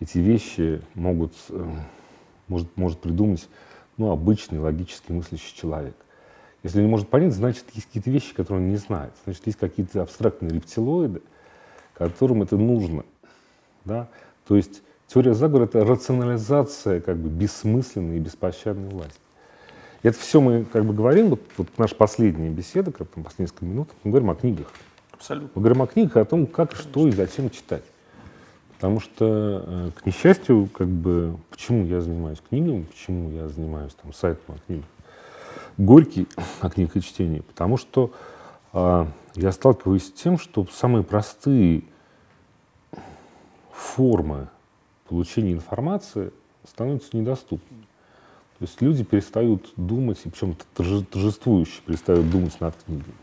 [0.00, 1.70] эти вещи могут, э,
[2.46, 3.48] может, может придумать
[3.96, 5.96] ну, обычный логически мыслящий человек.
[6.62, 9.12] Если он не может понять, значит, есть какие-то вещи, которые он не знает.
[9.24, 11.22] Значит, есть какие-то абстрактные рептилоиды,
[11.94, 13.04] которым это нужно.
[13.84, 14.08] Да?
[14.46, 19.20] То есть теория заговора— это рационализация как бы бессмысленной и беспощадной власти.
[20.02, 23.46] И это все мы как бы говорим, вот, вот наша последняя беседа, как там последние
[23.46, 24.68] несколько минут, мы говорим о книгах.
[25.12, 25.50] Абсолютно.
[25.54, 27.84] Мы говорим о книгах, о том, как, что и зачем читать.
[28.76, 34.12] Потому что, э, к несчастью, как бы, почему я занимаюсь книгами, почему я занимаюсь там
[34.12, 34.86] сайтом о книгах,
[35.76, 36.28] горький
[36.60, 38.12] о книгах и чтении, потому что
[38.72, 41.82] э, я сталкиваюсь с тем, что самые простые
[43.72, 44.48] формы
[45.08, 46.32] получения информации
[46.64, 47.84] становятся недоступными.
[48.58, 53.14] То есть люди перестают думать, и причем торжествующе перестают думать над книгами.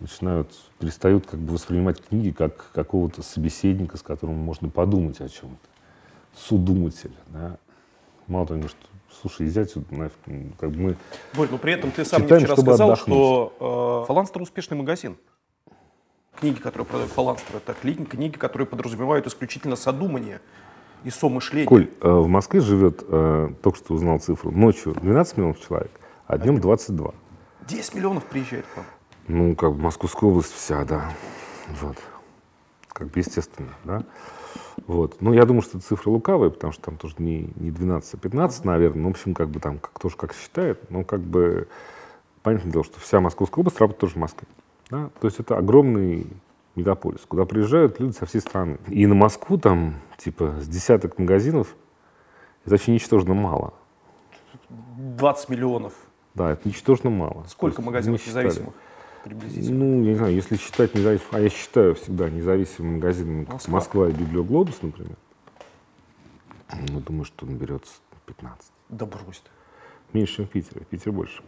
[0.00, 5.68] Начинают, перестают как бы воспринимать книги как какого-то собеседника, с которым можно подумать о чем-то.
[6.36, 7.12] Судумателя.
[7.28, 7.58] Да?
[8.26, 8.78] Мало того, что
[9.20, 10.96] слушай, иди отсюда, нафиг, как бы мы
[11.34, 13.16] Борь, но при этом ты сам читаем, мне вчера сказал, отдохнуть.
[13.16, 15.16] что э, Фаланстер успешный магазин.
[16.38, 20.40] Книги, которые продают Фаланстер, это книги, которые подразумевают исключительно содумание
[21.04, 21.68] и сомышление.
[21.68, 25.90] Коль, э, в Москве живет, э, только что узнал цифру, ночью 12 миллионов человек,
[26.26, 27.12] а днем 22.
[27.68, 28.86] 10 миллионов приезжает к вам.
[29.28, 31.10] Ну, как бы Московская область вся, да.
[31.80, 31.96] Вот.
[32.88, 34.04] Как бы естественно, да.
[34.86, 35.20] Вот.
[35.20, 38.16] Ну, я думаю, что это цифра лукавая, потому что там тоже не, не 12, а
[38.18, 39.02] 15, наверное.
[39.02, 40.90] Ну, в общем, как бы там как, тоже как считает.
[40.90, 41.68] Но как бы
[42.42, 44.46] понятное дело, что вся Московская область работает тоже в Москве.
[44.90, 45.10] Да?
[45.20, 46.26] То есть это огромный
[46.76, 48.78] мегаполис, куда приезжают люди со всей страны.
[48.88, 51.74] И на Москву там, типа, с десяток магазинов,
[52.64, 53.74] это очень ничтожно мало.
[54.98, 55.94] 20 миллионов.
[56.34, 57.44] Да, это ничтожно мало.
[57.48, 58.74] Сколько есть магазинов независимых?
[59.22, 59.84] Приблизительно.
[59.84, 63.74] Ну, я не знаю, если считать независимым, а я считаю всегда независимым магазином Москва.
[63.74, 65.16] Москва и Библиоглобус, например,
[66.90, 67.94] ну, думаю, что наберется
[68.26, 68.72] 15.
[68.88, 69.50] Да брось ты.
[70.12, 70.82] Меньше, чем в Питере.
[70.82, 71.42] В Питере больше.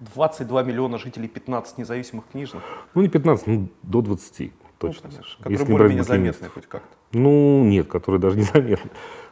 [0.00, 2.62] 22 миллиона жителей, 15 независимых книжных,
[2.94, 5.02] Ну, не 15, ну, до 20, точно.
[5.08, 5.36] ну, совершенно.
[5.38, 6.96] которые Если не более-менее заметны хоть как-то.
[7.12, 8.90] Ну, нет, которые даже незаметны.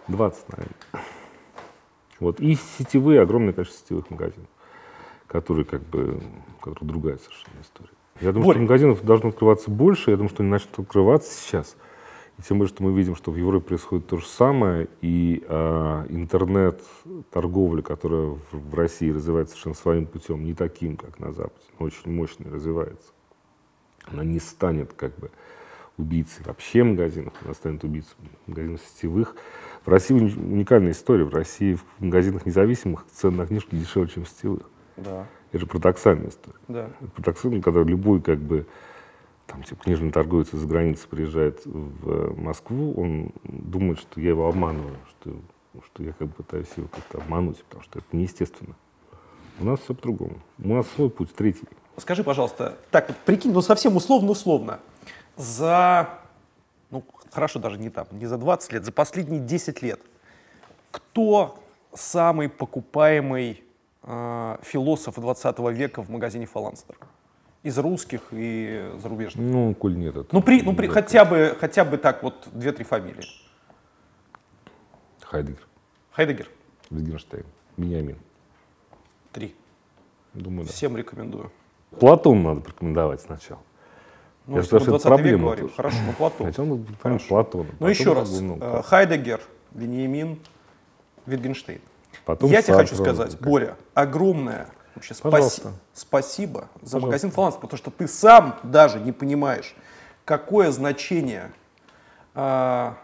[0.09, 1.05] 20, наверное.
[2.21, 2.41] Вот.
[2.41, 4.49] И сетевые, огромное количество сетевых магазинов,
[5.27, 6.23] которые как бы,
[6.59, 7.91] у которых другая совершенно история.
[8.21, 8.55] Я думаю, Борь.
[8.57, 11.77] что магазинов должно открываться больше, я думаю, что они начнут открываться сейчас.
[12.39, 16.07] И тем более, что мы видим, что в Европе происходит то же самое, и а,
[16.09, 21.87] интернет-торговля, которая в, в России развивается совершенно своим путем, не таким, как на Западе, но
[21.87, 23.13] очень мощно развивается.
[24.07, 25.31] Она не станет как бы
[25.99, 28.15] убийцей вообще магазинов, она станет убийцей
[28.47, 29.37] магазинов сетевых.
[29.85, 31.25] В России уни- уникальная история.
[31.25, 34.69] В России в магазинах независимых цены на книжки дешевле, чем в сетевых.
[34.97, 36.59] Да, Это же парадоксальная история.
[36.69, 36.91] да.
[37.01, 38.67] Это парадоксально, когда любой как бы
[39.47, 44.97] там, типа, книжный торговец из-за границы приезжает в Москву, он думает, что я его обманываю,
[45.11, 45.37] что,
[45.87, 48.75] что я как бы пытаюсь его как-то обмануть, потому что это неестественно.
[49.61, 50.39] У нас все по-другому.
[50.59, 51.69] У нас свой путь, третий.
[51.99, 54.81] Скажи, пожалуйста, так вот прикинь, ну совсем условно-условно,
[55.37, 56.09] за,
[56.91, 60.01] ну хорошо, даже не там, не за 20 лет, за последние 10 лет,
[60.91, 61.63] кто
[61.95, 63.63] самый покупаемый
[64.03, 66.97] э, философ 20 века в магазине Фаланстер?
[67.63, 69.45] Из русских и зарубежных.
[69.45, 70.29] Ну, коль нет, это...
[70.33, 73.25] Ну, при, ну при, хотя, бы, хотя бы так вот две-три фамилии.
[75.23, 75.67] Хайдегер,
[76.11, 76.49] Хайдегер,
[76.91, 77.47] Wittgenstein,
[77.77, 78.19] Бениамин.
[79.33, 79.55] три.
[80.35, 80.73] Думаю, да.
[80.73, 81.53] Всем рекомендую.
[82.01, 83.61] Платон надо порекомендовать сначала.
[84.47, 85.77] Ну, Я считаю, что 20 это век проблема говорим, тоже.
[85.77, 86.47] хорошо, ну Платон.
[86.53, 87.29] Сначала Хорошо.
[87.29, 87.71] Платона.
[87.79, 89.41] Ну еще раз, надо, ну, э, Хайдегер,
[89.73, 90.41] Вениамин,
[91.27, 91.81] Витгенштейн.
[92.25, 95.63] потом Я тебе хочу сказать, Боря, огромное вообще спаси-
[95.95, 97.07] спасибо за Пожалуйста.
[97.07, 99.75] магазин Фаланс, потому что ты сам даже не понимаешь,
[100.25, 101.51] какое значение
[102.35, 102.97] а,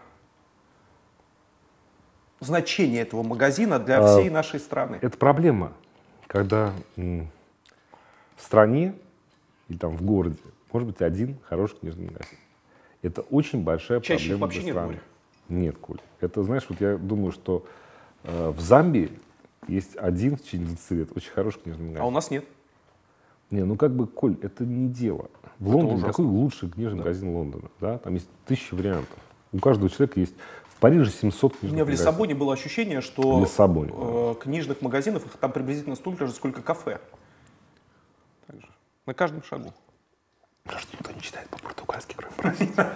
[2.41, 4.99] значение этого магазина для А, всей нашей страны.
[5.03, 5.73] Это проблема,
[6.27, 7.29] когда м,
[8.37, 8.95] в стране
[9.69, 10.39] или там в городе
[10.73, 12.39] может быть один хороший книжный магазин.
[13.03, 14.89] Это очень большая Чаще проблема вообще для нет, страны.
[14.95, 15.03] Боря.
[15.49, 16.01] Нет, Коль.
[16.21, 17.65] Это, знаешь, вот я думаю, что
[18.25, 19.11] э, в Замбии
[19.67, 22.03] есть один в течение 20 лет очень хороший книжный магазин.
[22.03, 22.45] А у нас нет.
[23.51, 25.31] Не, ну как бы, Коль, это не дело.
[25.59, 26.09] В Лондоне ужасно.
[26.09, 27.69] какой лучший книжный магазин Лондона?
[27.81, 27.99] Да?
[27.99, 29.19] Там есть тысячи вариантов.
[29.53, 30.35] У каждого человека есть
[30.69, 32.01] в Париже 700 У книжных меня в магазинов.
[32.01, 37.01] Лиссабоне было ощущение, что Лиссабоне, э, книжных магазинов их там приблизительно столько же, сколько кафе.
[38.47, 38.69] Так же.
[39.07, 39.73] На каждом шагу.
[40.67, 42.87] Что никто не читает по-португальски, кроме бразильцев.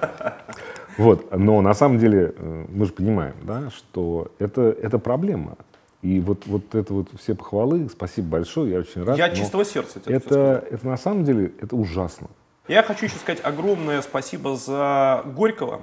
[0.98, 5.56] Вот, но на самом деле э, мы же понимаем, да, что это, это проблема.
[6.02, 9.16] И вот, вот это вот все похвалы, спасибо большое, я очень рад.
[9.16, 12.28] Я но чистого сердца тебе это, это на самом деле это ужасно.
[12.66, 15.82] Я хочу еще сказать огромное спасибо за Горького,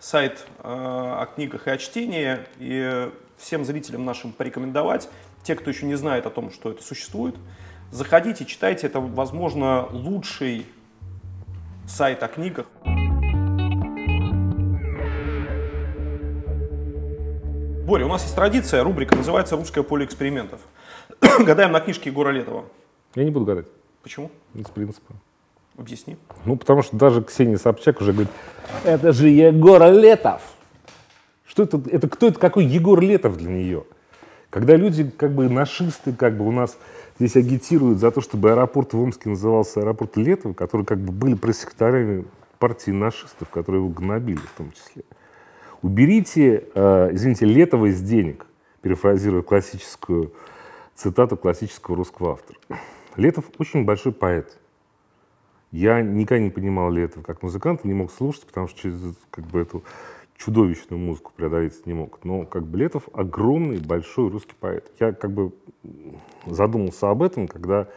[0.00, 5.08] сайт э, о книгах и о чтении, и всем зрителям нашим порекомендовать.
[5.44, 7.36] Те, кто еще не знает о том, что это существует,
[7.92, 8.88] заходите, читайте.
[8.88, 10.66] Это, возможно, лучший
[11.86, 12.66] сайт о книгах.
[17.86, 20.58] Боря, у нас есть традиция, рубрика называется «Русское поле экспериментов».
[21.38, 22.64] Гадаем на книжке Егора Летова.
[23.14, 23.66] Я не буду гадать,
[24.02, 24.32] Почему?
[24.54, 25.14] из принципа.
[25.78, 26.16] Объясни.
[26.44, 28.32] Ну, потому что даже Ксения Собчак уже говорит,
[28.82, 30.42] это же Егор Летов.
[31.46, 33.84] Что это, это кто это, какой Егор Летов для нее?
[34.50, 36.76] Когда люди, как бы, нашисты, как бы, у нас
[37.20, 41.34] здесь агитируют за то, чтобы аэропорт в Омске назывался аэропорт Летова, которые, как бы, были
[41.34, 42.24] пресс-секретарями
[42.58, 45.04] партии нашистов, которые его гнобили в том числе.
[45.82, 48.46] Уберите, э, извините, Летова из денег,
[48.82, 50.32] перефразируя классическую
[50.94, 52.58] цитату классического русского автора.
[53.16, 54.58] Летов очень большой поэт.
[55.72, 58.98] Я никогда не понимал Летова как музыканта, не мог слушать, потому что через
[59.30, 59.82] как бы, эту
[60.36, 62.20] чудовищную музыку преодолеть не мог.
[62.24, 64.90] Но как бы Летов огромный, большой русский поэт.
[65.00, 65.52] Я как бы
[66.46, 67.88] задумался об этом, когда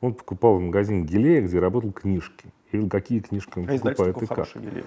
[0.00, 2.46] он покупал в магазине Гелея, где работал книжки.
[2.72, 4.28] И какие книжки он А покупает и как.
[4.28, 4.84] хорошее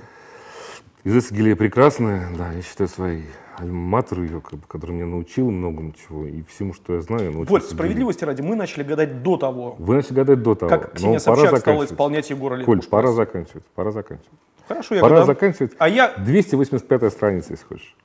[1.04, 3.26] Гелея прекрасное, да, я считаю своей
[3.58, 7.30] альматору ее, как бы, которая меня научила многому чего, и всему, что я знаю, я
[7.32, 7.50] научился.
[7.52, 7.76] Боль, в Гелее.
[7.76, 10.70] справедливости ради, мы начали гадать до того, Вы начали гадать до того.
[10.70, 12.76] как но Ксения пора Собчак стала исполнять Егора Летова.
[12.76, 14.30] Коль, пора заканчивать, пора заканчивать.
[14.68, 15.28] Хорошо, я Пора гадам.
[15.28, 15.72] заканчивать.
[15.80, 17.96] А я 285 страница, если хочешь.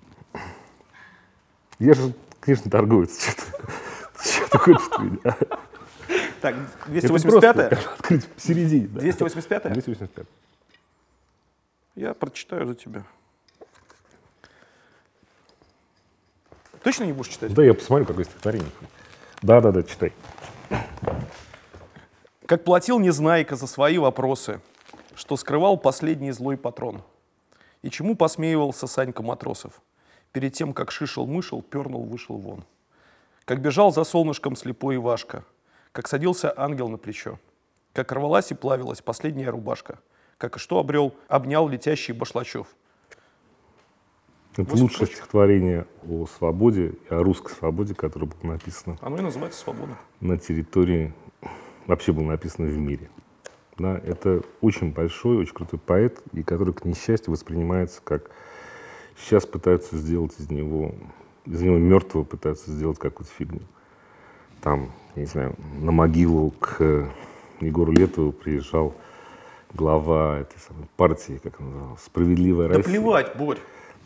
[1.78, 3.18] Я же книжный торговец.
[4.18, 5.36] Что ты, хочешь меня?
[6.40, 8.88] Так, Это 285 просто Открыть в середине.
[8.88, 9.00] да.
[9.00, 10.26] 285 285.
[11.96, 13.04] Я прочитаю за тебя.
[16.82, 17.54] Точно не будешь читать?
[17.54, 18.70] Да, я посмотрю, какое стихотворение.
[19.40, 20.12] Да, да, да, читай.
[22.44, 24.60] Как платил Незнайка за свои вопросы,
[25.14, 27.02] что скрывал последний злой патрон.
[27.80, 29.80] И чему посмеивался Санька Матросов?
[30.32, 32.64] Перед тем, как шишел-мышел, пернул, вышел вон.
[33.46, 35.44] Как бежал за солнышком слепой Ивашка,
[35.92, 37.38] как садился ангел на плечо,
[37.94, 39.98] как рвалась и плавилась последняя рубашка,
[40.38, 42.66] как и что обрел, обнял летящий Башлачев.
[44.52, 45.16] Это Восемь лучшее строчек.
[45.16, 49.98] стихотворение о свободе о русской свободе, которое было написано Оно и называется «Свобода».
[50.20, 51.12] на территории,
[51.86, 53.10] вообще было написано в мире.
[53.76, 58.30] Да, это очень большой, очень крутой поэт, и который, к несчастью, воспринимается как
[59.18, 60.94] сейчас пытаются сделать из него,
[61.44, 63.60] из него мертвого пытаются сделать какую-то фигню.
[64.62, 67.10] Там, я не знаю, на могилу к
[67.60, 68.94] Егору Летову приезжал
[69.76, 72.92] глава этой самой партии, как она называлась, «Справедливая Да Россия».
[72.94, 73.58] плевать, Борь.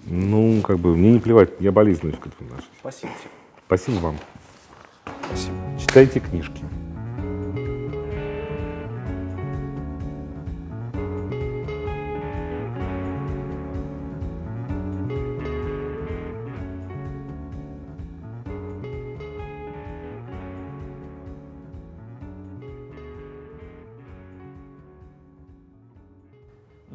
[0.05, 2.68] Ну, как бы, мне не плевать, я болезненно к этому отношусь.
[2.81, 3.31] Спасибо тебе.
[3.66, 4.18] Спасибо вам.
[5.27, 5.57] Спасибо.
[5.79, 6.64] Читайте книжки.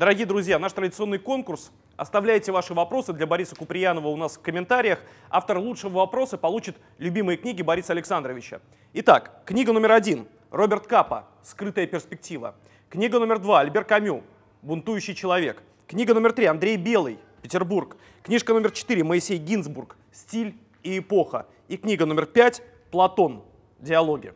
[0.06, 1.72] Дорогие друзья, наш традиционный конкурс.
[1.98, 5.00] Оставляйте ваши вопросы для Бориса Куприянова у нас в комментариях.
[5.32, 8.60] Автор лучшего вопроса получит любимые книги Бориса Александровича.
[8.94, 10.28] Итак, книга номер один.
[10.52, 12.54] Роберт Капа «Скрытая перспектива».
[12.88, 13.62] Книга номер два.
[13.62, 14.22] Альбер Камю
[14.62, 15.64] «Бунтующий человек».
[15.88, 16.46] Книга номер три.
[16.46, 17.98] Андрей Белый «Петербург».
[18.22, 19.04] Книжка номер четыре.
[19.04, 21.48] Моисей Гинзбург «Стиль и эпоха».
[21.68, 22.62] И книга номер пять.
[22.92, 23.42] Платон
[23.80, 24.36] «Диалоги».